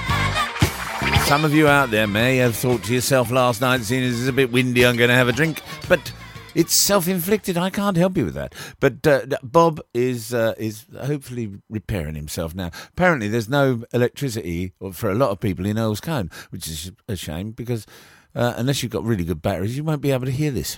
Some 1.25 1.45
of 1.45 1.53
you 1.53 1.67
out 1.67 1.91
there 1.91 2.07
may 2.07 2.37
have 2.37 2.55
thought 2.55 2.85
to 2.85 2.93
yourself 2.93 3.29
last 3.29 3.61
night, 3.61 3.81
seeing 3.81 4.01
as 4.01 4.19
it's 4.19 4.29
a 4.29 4.33
bit 4.33 4.51
windy, 4.51 4.83
I'm 4.83 4.97
going 4.97 5.11
to 5.11 5.15
have 5.15 5.27
a 5.27 5.31
drink. 5.31 5.61
But 5.87 6.11
it's 6.55 6.73
self-inflicted. 6.73 7.55
I 7.55 7.69
can't 7.69 7.97
help 7.97 8.17
you 8.17 8.25
with 8.25 8.33
that. 8.33 8.55
But 8.79 9.05
uh, 9.05 9.27
Bob 9.43 9.79
is 9.93 10.33
uh, 10.33 10.55
is 10.57 10.87
hopefully 10.99 11.51
repairing 11.69 12.15
himself 12.15 12.55
now. 12.55 12.71
Apparently, 12.89 13.27
there's 13.27 13.49
no 13.49 13.83
electricity 13.93 14.73
for 14.91 15.11
a 15.11 15.15
lot 15.15 15.29
of 15.29 15.39
people 15.39 15.67
in 15.67 15.77
Earls 15.77 16.01
Colne, 16.01 16.31
which 16.49 16.67
is 16.67 16.91
a 17.07 17.15
shame 17.15 17.51
because 17.51 17.85
uh, 18.35 18.53
unless 18.57 18.83
you've 18.83 18.91
got 18.91 19.03
really 19.03 19.23
good 19.23 19.41
batteries, 19.41 19.75
you 19.77 19.83
won't 19.83 20.01
be 20.01 20.11
able 20.11 20.25
to 20.25 20.31
hear 20.31 20.51
this. 20.51 20.77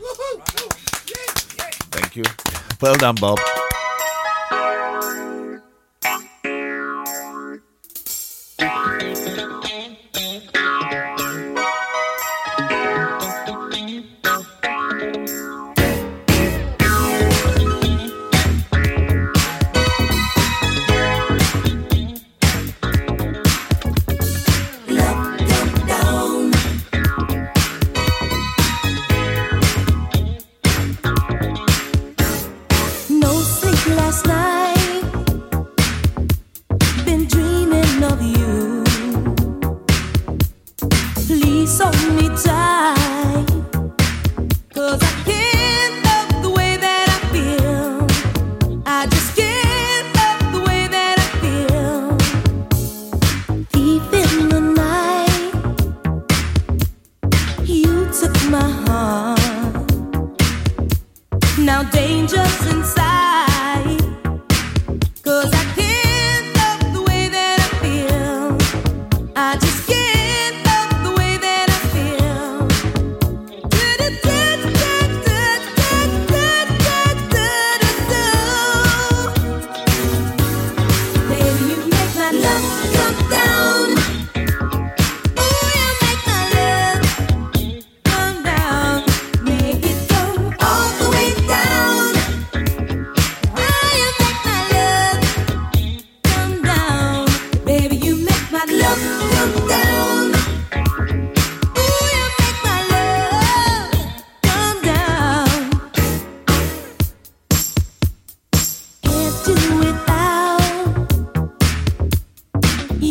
Thank 1.91 2.15
you. 2.15 2.23
Well 2.82 2.95
done, 2.95 3.15
Bob. 3.15 3.40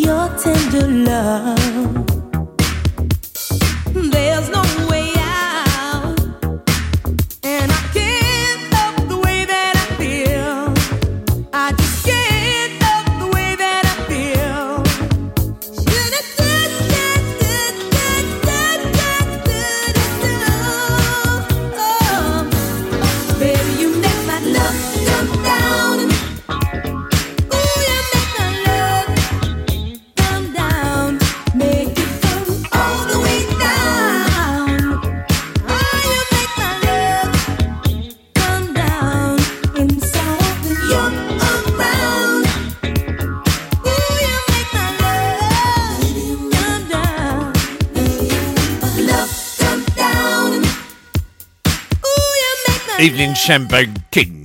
Your 0.05 0.29
tender 0.37 0.87
love. 0.87 2.04
My 53.25 53.33
Champagne 53.33 53.95
King. 54.11 54.44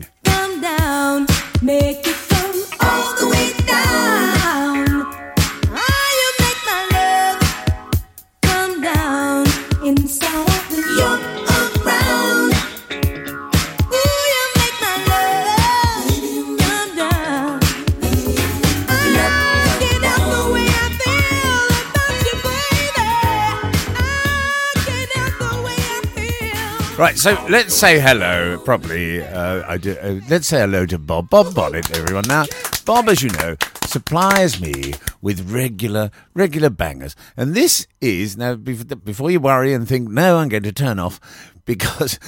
So 27.19 27.37
let's 27.49 27.75
say 27.75 27.99
hello 27.99 28.57
Probably, 28.59 29.21
Uh, 29.21 29.63
I 29.67 29.77
do, 29.77 29.97
uh, 30.01 30.21
let's 30.29 30.47
say 30.47 30.59
hello 30.59 30.85
to 30.85 30.97
Bob. 30.97 31.29
Bob 31.29 31.53
Bonnet, 31.53 31.93
everyone. 31.97 32.23
Now, 32.29 32.45
Bob, 32.85 33.09
as 33.09 33.21
you 33.21 33.29
know, 33.31 33.57
supplies 33.85 34.61
me 34.61 34.93
with 35.21 35.51
regular, 35.51 36.11
regular 36.33 36.69
bangers. 36.69 37.17
And 37.35 37.55
this 37.55 37.87
is, 37.99 38.37
now, 38.37 38.55
before 38.55 39.31
you 39.31 39.41
worry 39.41 39.73
and 39.73 39.85
think, 39.85 40.09
no, 40.09 40.37
I'm 40.37 40.47
going 40.47 40.63
to 40.63 40.71
turn 40.71 40.97
off, 40.97 41.19
because 41.65 42.19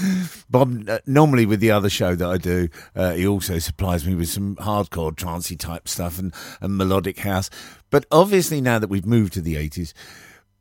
Bob, 0.50 0.90
uh, 0.90 1.00
normally 1.06 1.46
with 1.46 1.62
the 1.62 1.72
other 1.72 1.90
show 1.90 2.14
that 2.14 2.28
I 2.28 2.38
do, 2.38 2.68
uh, 2.94 3.14
he 3.14 3.26
also 3.26 3.60
supplies 3.60 4.06
me 4.06 4.14
with 4.14 4.28
some 4.28 4.58
hardcore 4.58 5.16
trancey 5.16 5.58
type 5.58 5.88
stuff 5.88 6.20
and, 6.20 6.34
and 6.60 6.78
melodic 6.78 7.20
house. 7.20 7.50
But 7.92 8.06
obviously, 8.12 8.60
now 8.60 8.78
that 8.78 8.90
we've 8.90 9.06
moved 9.06 9.32
to 9.34 9.42
the 9.42 9.56
80s, 9.56 9.94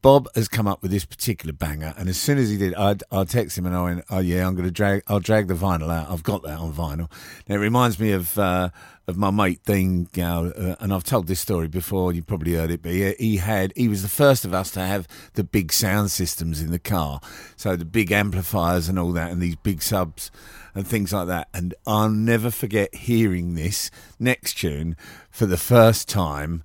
Bob 0.03 0.29
has 0.35 0.49
come 0.49 0.67
up 0.67 0.81
with 0.81 0.91
this 0.91 1.05
particular 1.05 1.53
banger, 1.53 1.93
and 1.99 2.09
as 2.09 2.19
soon 2.19 2.39
as 2.39 2.49
he 2.49 2.57
did, 2.57 2.75
I 2.75 2.97
I 3.11 3.25
text 3.25 3.59
him 3.59 3.67
and 3.67 3.77
I 3.77 3.83
went, 3.83 4.05
"Oh 4.09 4.21
yeah, 4.21 4.47
I'm 4.47 4.55
going 4.55 4.67
to 4.67 4.71
drag. 4.71 5.03
I'll 5.09 5.21
drag 5.21 5.49
the 5.49 5.55
vinyl 5.55 5.93
out. 5.93 6.11
I've 6.11 6.23
got 6.23 6.43
that 6.43 6.59
on 6.59 6.73
vinyl." 6.73 7.11
And 7.47 7.57
it 7.57 7.59
reminds 7.59 7.99
me 7.99 8.13
of 8.13 8.39
uh, 8.39 8.71
of 9.07 9.19
my 9.19 9.31
mate 9.31 9.61
Dean 9.67 10.09
Gow, 10.13 10.47
uh, 10.47 10.77
and 10.81 10.95
I've 10.95 11.05
told 11.05 11.27
this 11.27 11.41
story 11.41 11.69
before. 11.69 12.15
You 12.15 12.23
probably 12.23 12.55
heard 12.55 12.71
it, 12.71 12.83
but 12.83 12.93
yeah, 12.93 13.13
he, 13.19 13.37
had 13.37 13.75
he 13.77 13.89
was 13.89 14.03
the 14.03 14.09
first 14.09 14.47
of 14.47 14.55
us 14.55 14.71
to 14.73 14.81
have 14.81 15.07
the 15.35 15.45
big 15.45 15.71
sound 15.71 16.11
systems 16.11 16.63
in 16.63 16.71
the 16.71 16.79
car, 16.79 17.21
so 17.57 17.77
the 17.77 17.85
big 17.85 18.11
amplifiers 18.11 18.89
and 18.89 18.99
all 18.99 19.13
that, 19.13 19.31
and 19.31 19.43
these 19.43 19.57
big 19.57 19.83
subs 19.83 20.31
and 20.75 20.87
things 20.87 21.13
like 21.13 21.27
that. 21.27 21.49
And 21.53 21.75
I'll 21.87 22.09
never 22.09 22.51
forget 22.51 22.95
hearing 22.95 23.55
this 23.55 23.91
next 24.19 24.55
tune 24.55 24.97
for 25.31 25.45
the 25.45 25.59
first 25.59 26.09
time 26.09 26.63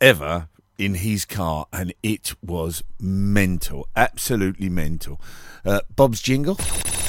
ever 0.00 0.48
in 0.78 0.94
his 0.94 1.24
car, 1.24 1.66
and 1.72 1.94
it 2.02 2.34
was 2.42 2.82
mental, 3.00 3.88
absolutely 3.94 4.68
mental. 4.68 5.20
Uh, 5.64 5.80
Bob's 5.94 6.20
jingle. 6.20 6.56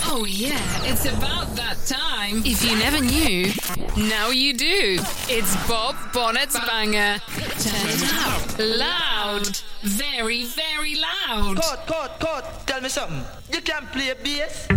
Oh, 0.06 0.26
yeah, 0.26 0.60
it's 0.84 1.06
about 1.06 1.56
that 1.56 1.78
time. 1.88 2.44
If 2.46 2.64
you 2.64 2.78
never 2.78 3.00
knew, 3.00 3.52
now 4.10 4.30
you 4.30 4.54
do. 4.54 5.00
It's 5.28 5.56
Bob 5.68 5.96
Bonnet's 6.14 6.60
banger. 6.68 7.20
Turn 7.20 7.90
it 7.90 8.14
up. 8.14 8.60
Loud. 8.60 9.58
Very, 9.82 10.44
very 10.44 10.96
loud. 10.96 11.58
Cut, 11.58 11.88
cut, 11.88 12.20
cut. 12.20 12.68
Tell 12.68 12.82
me 12.82 12.90
something. 12.90 13.24
You 13.52 13.62
can't 13.62 13.92
play 13.92 14.14
bass. 14.24 14.68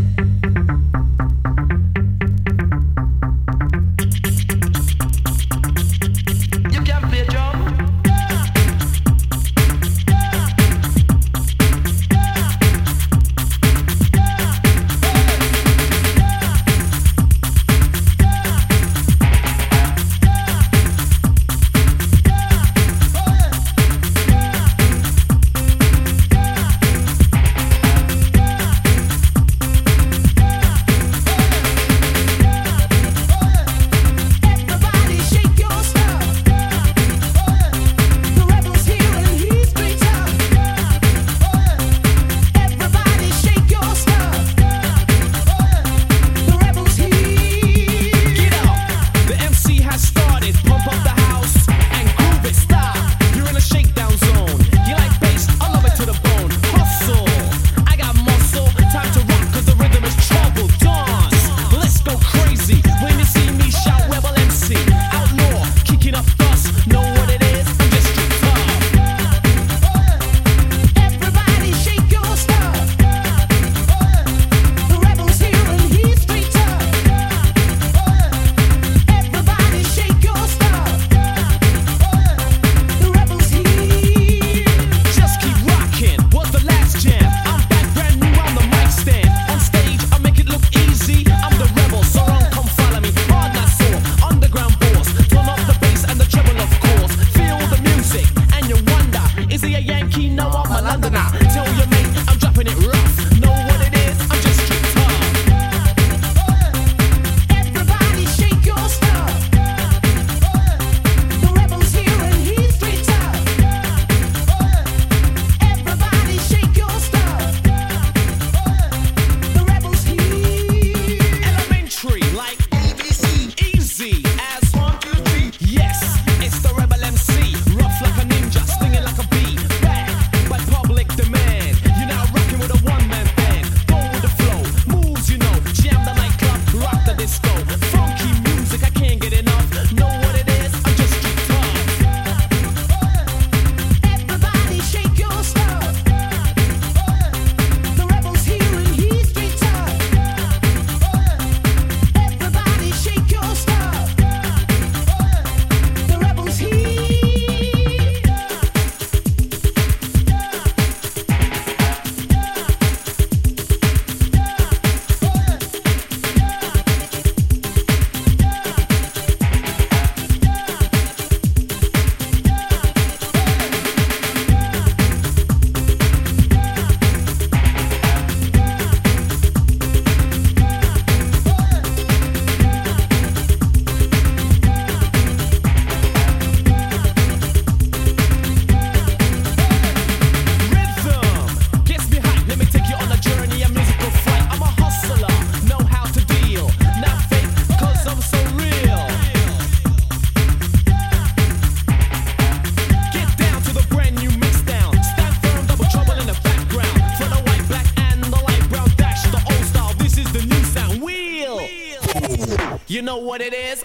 know 213.17 213.23
what 213.23 213.41
it 213.41 213.55
is. 213.55 213.76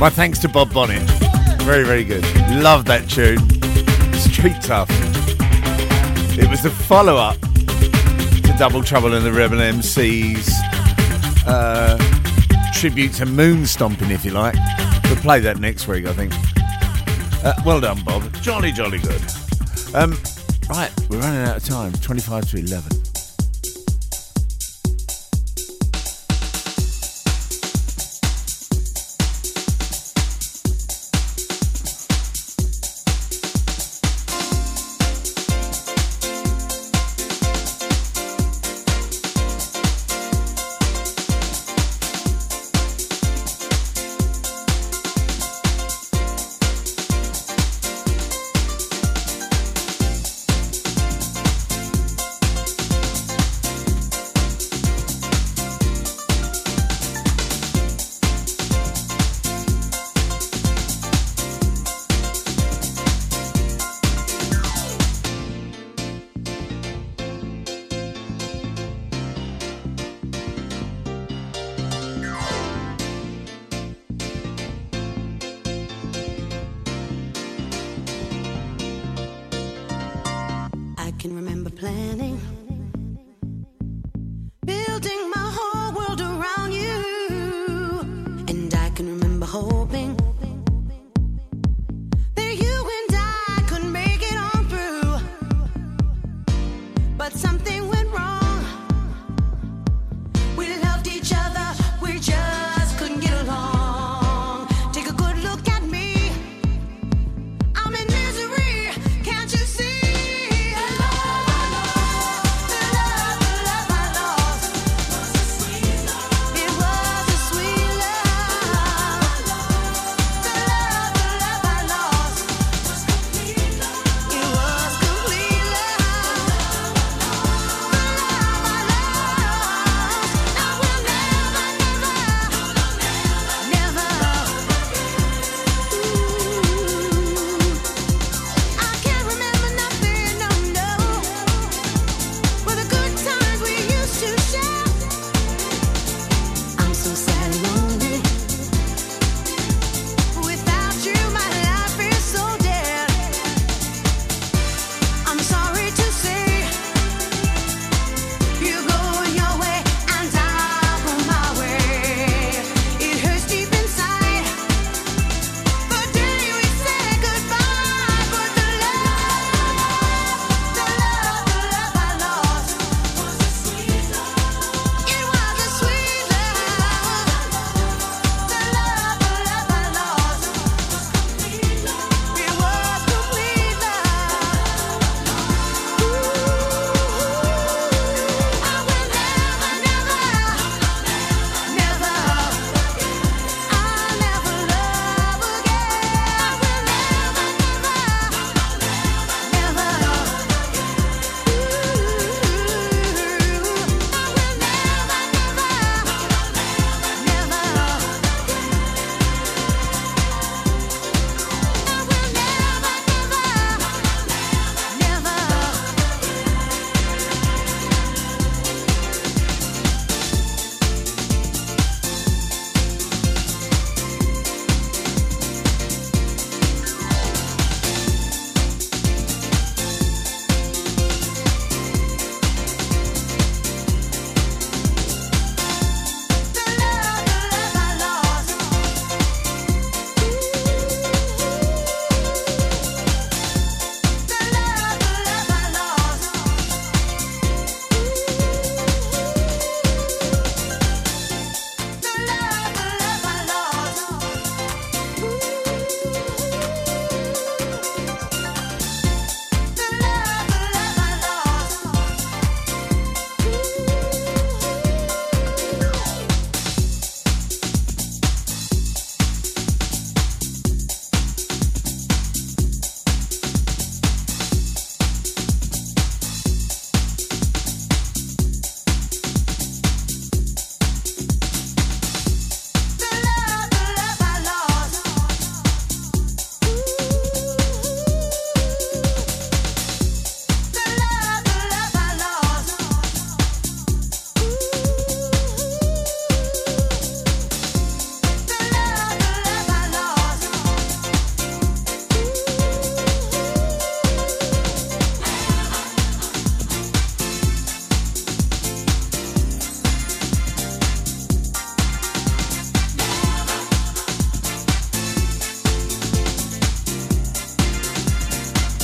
My 0.00 0.08
thanks 0.08 0.38
to 0.38 0.48
Bob 0.48 0.72
Bonnet. 0.72 1.02
Very, 1.60 1.84
very 1.84 2.04
good. 2.04 2.24
Love 2.62 2.86
that 2.86 3.06
tune. 3.06 3.38
Street 4.14 4.56
Tuff. 4.62 4.88
It 6.38 6.48
was 6.48 6.62
the 6.62 6.70
follow 6.70 7.16
up 7.18 7.38
to 7.38 8.54
Double 8.58 8.82
Trouble 8.82 9.12
in 9.12 9.22
the 9.22 9.30
Rebel 9.30 9.58
MCs 9.58 10.48
uh, 11.46 11.98
tribute 12.72 13.12
to 13.12 13.26
Moon 13.26 13.66
Stomping, 13.66 14.10
if 14.10 14.24
you 14.24 14.30
like. 14.30 14.54
We'll 15.04 15.16
play 15.16 15.38
that 15.40 15.58
next 15.58 15.86
week, 15.86 16.06
I 16.06 16.14
think. 16.14 16.32
Uh, 17.44 17.52
well 17.66 17.82
done, 17.82 18.02
Bob. 18.02 18.22
Jolly, 18.36 18.72
jolly 18.72 19.00
good. 19.00 19.22
Um, 19.94 20.16
right, 20.70 20.90
we're 21.10 21.18
running 21.18 21.42
out 21.42 21.58
of 21.58 21.64
time. 21.64 21.92
25 21.92 22.50
to 22.52 22.56
11. 22.56 22.99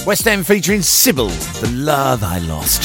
West 0.07 0.29
End 0.29 0.47
featuring 0.47 0.83
Sybil, 0.83 1.27
The 1.27 1.69
Love 1.73 2.23
I 2.23 2.39
Lost. 2.39 2.85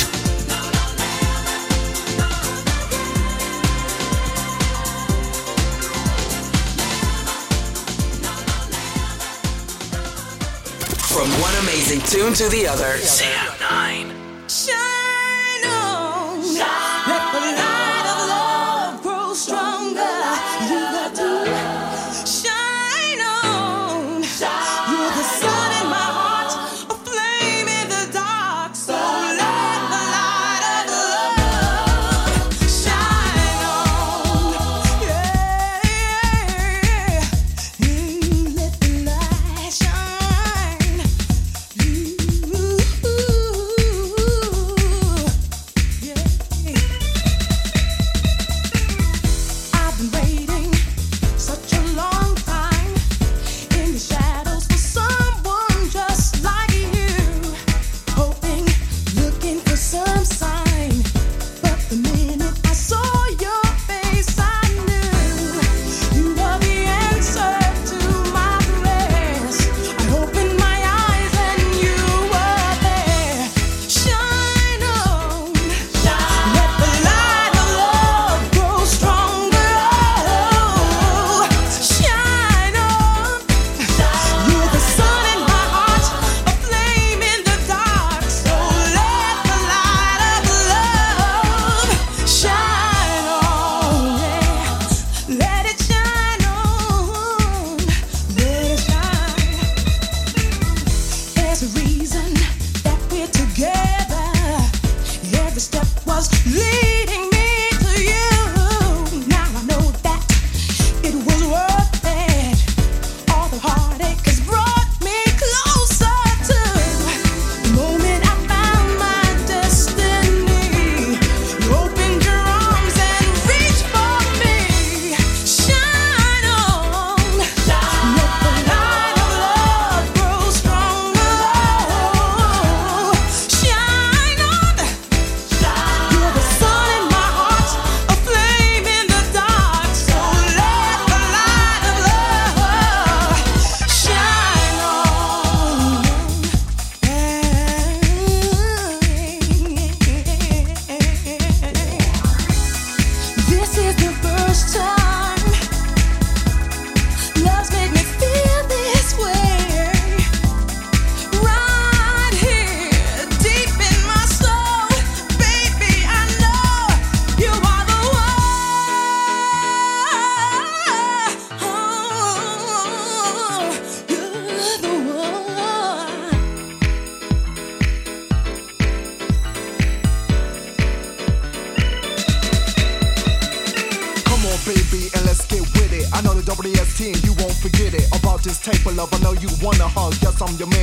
From 11.13 11.29
one 11.39 11.53
amazing 11.61 12.01
tune 12.07 12.33
to 12.33 12.49
the 12.49 12.65
other. 12.67 12.97
Sam. 12.97 13.50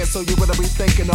so 0.08 0.20
you 0.20 0.34
wouldn't 0.36 0.58
be 0.58 0.64
thinking 0.64 1.10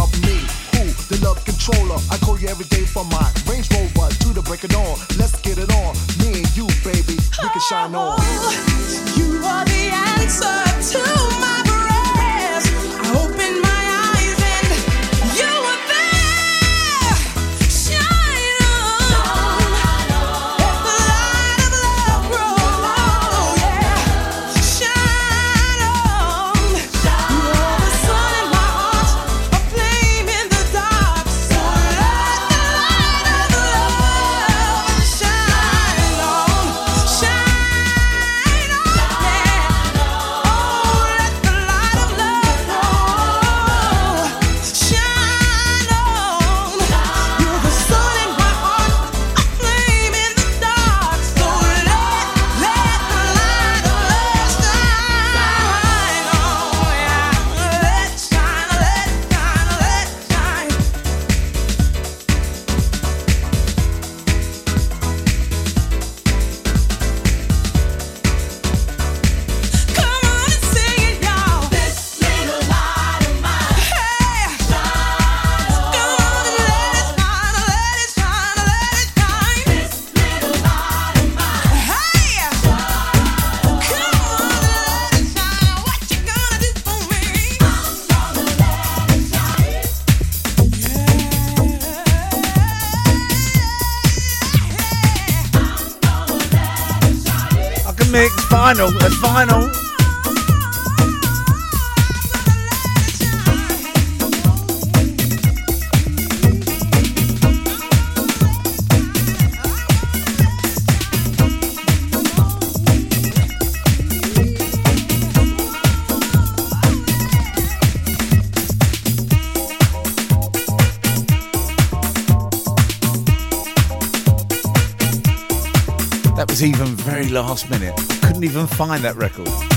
last 127.34 127.68
minute. 127.68 127.96
Couldn't 128.22 128.44
even 128.44 128.66
find 128.66 129.02
that 129.02 129.16
record. 129.16 129.73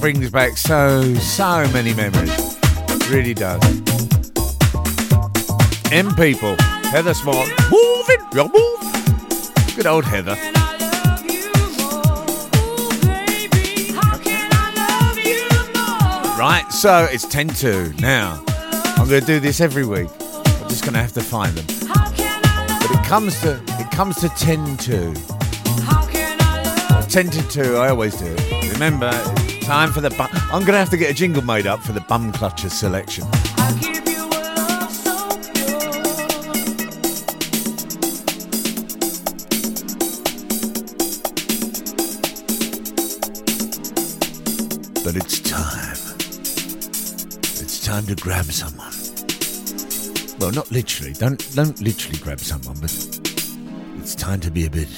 Brings 0.00 0.30
back 0.30 0.56
so, 0.56 1.14
so 1.16 1.68
many 1.74 1.92
memories. 1.92 2.58
Really 3.10 3.34
does. 3.34 3.62
M 5.92 6.14
people, 6.14 6.56
Heather 6.84 7.12
Small, 7.12 7.44
moving, 7.70 8.16
you're 8.32 8.48
move. 8.48 9.76
Good 9.76 9.86
old 9.86 10.06
Heather. 10.06 10.36
Right, 16.38 16.64
so 16.70 17.06
it's 17.10 17.26
10 17.26 17.48
to 17.48 17.92
Now, 18.00 18.42
I'm 18.96 19.06
going 19.06 19.20
to 19.20 19.26
do 19.26 19.38
this 19.38 19.60
every 19.60 19.84
week. 19.84 20.08
I'm 20.20 20.68
just 20.70 20.82
going 20.82 20.94
to 20.94 21.00
have 21.00 21.12
to 21.12 21.20
find 21.20 21.54
them. 21.54 21.66
But 21.86 22.90
it 22.90 23.06
comes 23.06 23.38
to 23.42 23.62
it 23.78 23.90
comes 23.90 24.16
to 24.20 24.30
10 24.30 24.78
to. 24.78 25.14
10 27.10 27.28
to 27.28 27.48
2, 27.48 27.76
I 27.76 27.90
always 27.90 28.16
do 28.16 28.24
it. 28.26 28.72
Remember, 28.72 29.10
time 29.70 29.92
for 29.92 30.00
the 30.00 30.10
bum. 30.10 30.28
I'm 30.32 30.62
going 30.62 30.72
to 30.72 30.78
have 30.78 30.90
to 30.90 30.96
get 30.96 31.12
a 31.12 31.14
jingle 31.14 31.44
made 31.44 31.64
up 31.64 31.78
for 31.78 31.92
the 31.92 32.00
bum 32.00 32.32
clutcher 32.32 32.68
selection. 32.68 33.24
But 45.04 45.14
it's 45.14 45.38
time. 45.38 45.96
It's 47.62 47.78
time 47.86 48.06
to 48.06 48.16
grab 48.16 48.46
someone. 48.46 48.92
Well, 50.40 50.50
not 50.50 50.68
literally. 50.72 51.12
Don't 51.12 51.54
don't 51.54 51.80
literally 51.80 52.18
grab 52.18 52.40
someone, 52.40 52.74
but 52.80 52.92
it's 54.00 54.16
time 54.16 54.40
to 54.40 54.50
be 54.50 54.66
a 54.66 54.70
bit, 54.70 54.88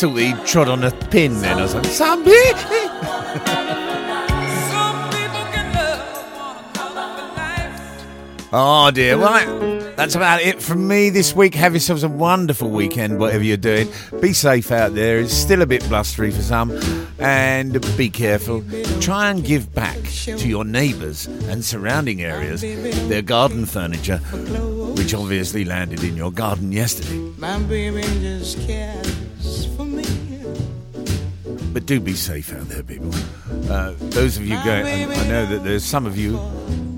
he 0.00 0.32
trod 0.44 0.68
on 0.68 0.84
a 0.84 0.90
pin 0.90 1.40
then. 1.40 1.58
I 1.58 1.62
was 1.62 1.74
like, 1.74 1.84
some. 1.86 2.24
Oh 8.52 8.90
dear. 8.90 9.18
Right. 9.18 9.46
That's 9.96 10.14
about 10.14 10.40
it 10.40 10.62
from 10.62 10.86
me 10.86 11.10
this 11.10 11.34
week. 11.34 11.54
Have 11.54 11.72
yourselves 11.72 12.04
a 12.04 12.08
wonderful 12.08 12.70
weekend, 12.70 13.18
whatever 13.18 13.42
you're 13.42 13.56
doing. 13.56 13.88
Be 14.20 14.32
safe 14.32 14.70
out 14.70 14.94
there. 14.94 15.18
It's 15.18 15.34
still 15.34 15.62
a 15.62 15.66
bit 15.66 15.86
blustery 15.88 16.30
for 16.30 16.42
some. 16.42 16.70
And 17.18 17.80
be 17.96 18.08
careful. 18.08 18.62
Try 19.00 19.30
and 19.30 19.44
give 19.44 19.74
back 19.74 19.98
to 20.24 20.48
your 20.48 20.64
neighbours 20.64 21.26
and 21.26 21.64
surrounding 21.64 22.22
areas 22.22 22.60
their 23.08 23.22
garden 23.22 23.66
furniture, 23.66 24.18
which 24.96 25.12
obviously 25.12 25.64
landed 25.64 26.04
in 26.04 26.16
your 26.16 26.30
garden 26.30 26.72
yesterday. 26.72 27.18
My 27.38 27.58
baby 27.58 28.02
just 28.20 28.58
cares. 28.66 29.05
But 31.76 31.84
do 31.84 32.00
be 32.00 32.14
safe 32.14 32.54
out 32.54 32.66
there, 32.68 32.82
people. 32.82 33.12
Uh, 33.70 33.92
those 33.98 34.38
of 34.38 34.46
you 34.46 34.54
going, 34.64 34.86
I 34.86 35.14
I 35.14 35.28
know 35.28 35.44
that 35.44 35.62
there's 35.62 35.84
some 35.84 36.06
of 36.06 36.16
you 36.16 36.40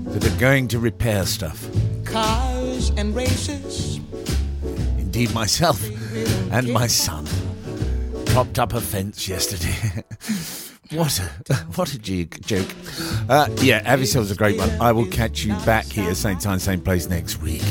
that 0.05 0.25
are 0.25 0.39
going 0.39 0.69
to 0.69 0.79
repair 0.79 1.25
stuff. 1.25 1.67
Cars 2.05 2.89
and 2.95 3.13
races. 3.13 3.97
Indeed, 4.97 5.33
myself 5.33 5.85
and 6.53 6.71
my 6.71 6.87
son 6.87 7.27
propped 8.27 8.57
up 8.57 8.73
a 8.73 8.79
fence 8.79 9.27
yesterday. 9.27 10.05
what 10.97 11.19
a 11.19 11.55
what 11.75 11.93
a 11.93 11.99
joke! 11.99 12.73
Uh, 13.27 13.49
yeah, 13.57 13.85
have 13.85 13.99
yourselves 13.99 14.31
a 14.31 14.35
great 14.35 14.57
one. 14.57 14.69
I 14.79 14.93
will 14.93 15.07
catch 15.07 15.43
you 15.43 15.55
back 15.65 15.87
here, 15.87 16.15
same 16.15 16.37
time, 16.37 16.57
same 16.57 16.79
place 16.79 17.09
next 17.09 17.41
week, 17.41 17.65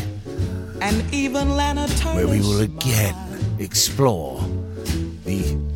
And 0.82 1.02
even 1.14 1.56
Lana 1.56 1.88
where 1.88 2.28
we 2.28 2.40
will 2.40 2.60
again 2.60 3.16
explore 3.58 4.42
the 5.24 5.67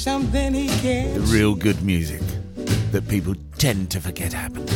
something 0.00 0.54
he 0.54 0.68
can't. 0.80 1.14
the 1.14 1.20
real 1.20 1.54
good 1.54 1.82
music 1.82 2.22
that 2.90 3.06
people 3.06 3.34
tend 3.58 3.90
to 3.90 4.00
forget 4.00 4.32
happened. 4.32 4.70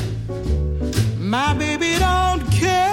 My 1.18 1.54
baby 1.54 1.98
don't 1.98 2.42
care. 2.52 2.83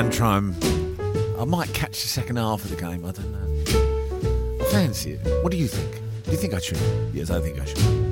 I'm 0.00 0.08
going 0.08 0.12
to 0.12 0.18
go 0.18 0.28
and 0.28 0.56
try. 1.36 1.42
I 1.42 1.44
might 1.44 1.74
catch 1.74 2.00
the 2.00 2.08
second 2.08 2.36
half 2.36 2.64
of 2.64 2.70
the 2.70 2.76
game. 2.76 3.04
I 3.04 3.12
don't 3.12 3.32
know. 3.32 4.64
I 4.64 4.70
fancy 4.70 5.12
it. 5.12 5.42
What 5.42 5.52
do 5.52 5.58
you 5.58 5.68
think? 5.68 6.00
Do 6.24 6.30
you 6.30 6.38
think 6.38 6.54
I 6.54 6.58
should? 6.58 6.78
Yes, 7.12 7.30
I 7.30 7.38
think 7.38 7.60
I 7.60 7.66
should. 7.66 8.09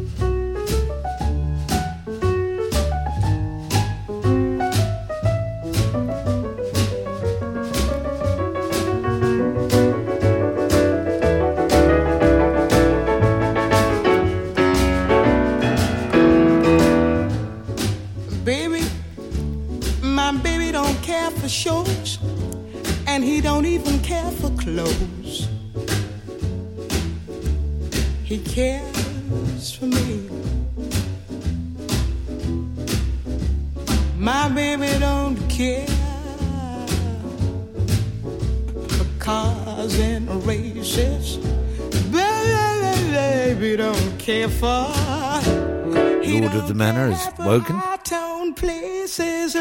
Places. 48.57 49.55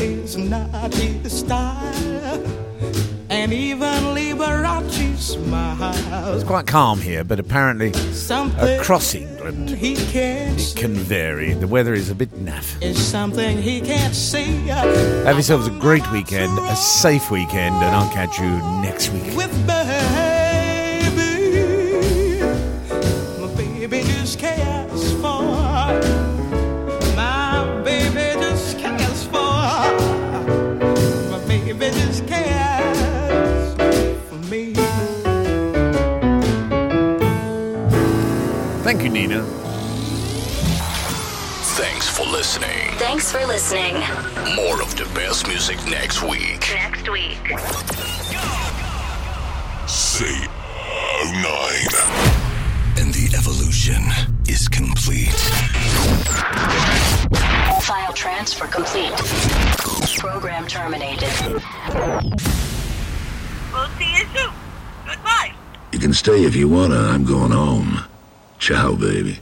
Is 0.00 0.36
not 0.36 0.94
his 0.94 1.40
style, 1.40 2.46
and 3.28 3.52
even 3.52 4.14
Liberace 4.14 5.18
smiles. 5.18 6.36
It's 6.36 6.44
quite 6.44 6.66
calm 6.66 7.00
here, 7.00 7.24
but 7.24 7.40
apparently 7.40 7.92
Something 8.12 8.78
across 8.78 9.14
England 9.14 9.70
he 9.70 9.96
can't 9.96 10.60
it 10.60 10.76
can 10.76 10.94
vary. 10.94 11.52
The 11.54 11.66
weather 11.66 11.94
is 11.94 12.10
a 12.10 12.14
bit 12.14 12.30
naff. 12.32 12.80
is 12.82 13.04
something 13.04 13.60
he 13.60 13.80
can't 13.80 14.14
see. 14.14 14.68
Have 14.68 15.34
yourselves 15.36 15.66
a 15.66 15.72
great 15.72 16.08
weekend, 16.12 16.56
a 16.58 16.76
safe 16.76 17.30
weekend, 17.30 17.74
and 17.76 17.94
I'll 17.96 18.12
catch 18.12 18.38
you 18.38 18.50
next 18.82 19.10
week. 19.10 19.36
Listening. 43.50 43.94
More 44.54 44.80
of 44.80 44.96
the 44.96 45.10
best 45.12 45.48
music 45.48 45.76
next 45.86 46.22
week. 46.22 46.70
Next 46.72 47.10
week. 47.10 47.36
Say 49.88 50.46
09. 51.26 51.48
And 52.98 53.12
the 53.12 53.28
evolution 53.36 54.04
is 54.46 54.68
complete. 54.68 55.34
File 57.82 58.12
transfer 58.12 58.68
complete. 58.68 59.18
Program 60.20 60.68
terminated. 60.68 61.28
We'll 63.72 63.88
see 63.98 64.12
you 64.12 64.26
soon. 64.32 64.52
Goodbye. 65.04 65.52
You 65.90 65.98
can 65.98 66.12
stay 66.12 66.44
if 66.44 66.54
you 66.54 66.68
wanna. 66.68 67.00
I'm 67.00 67.24
going 67.24 67.50
home. 67.50 68.04
Ciao, 68.60 68.94
baby. 68.94 69.40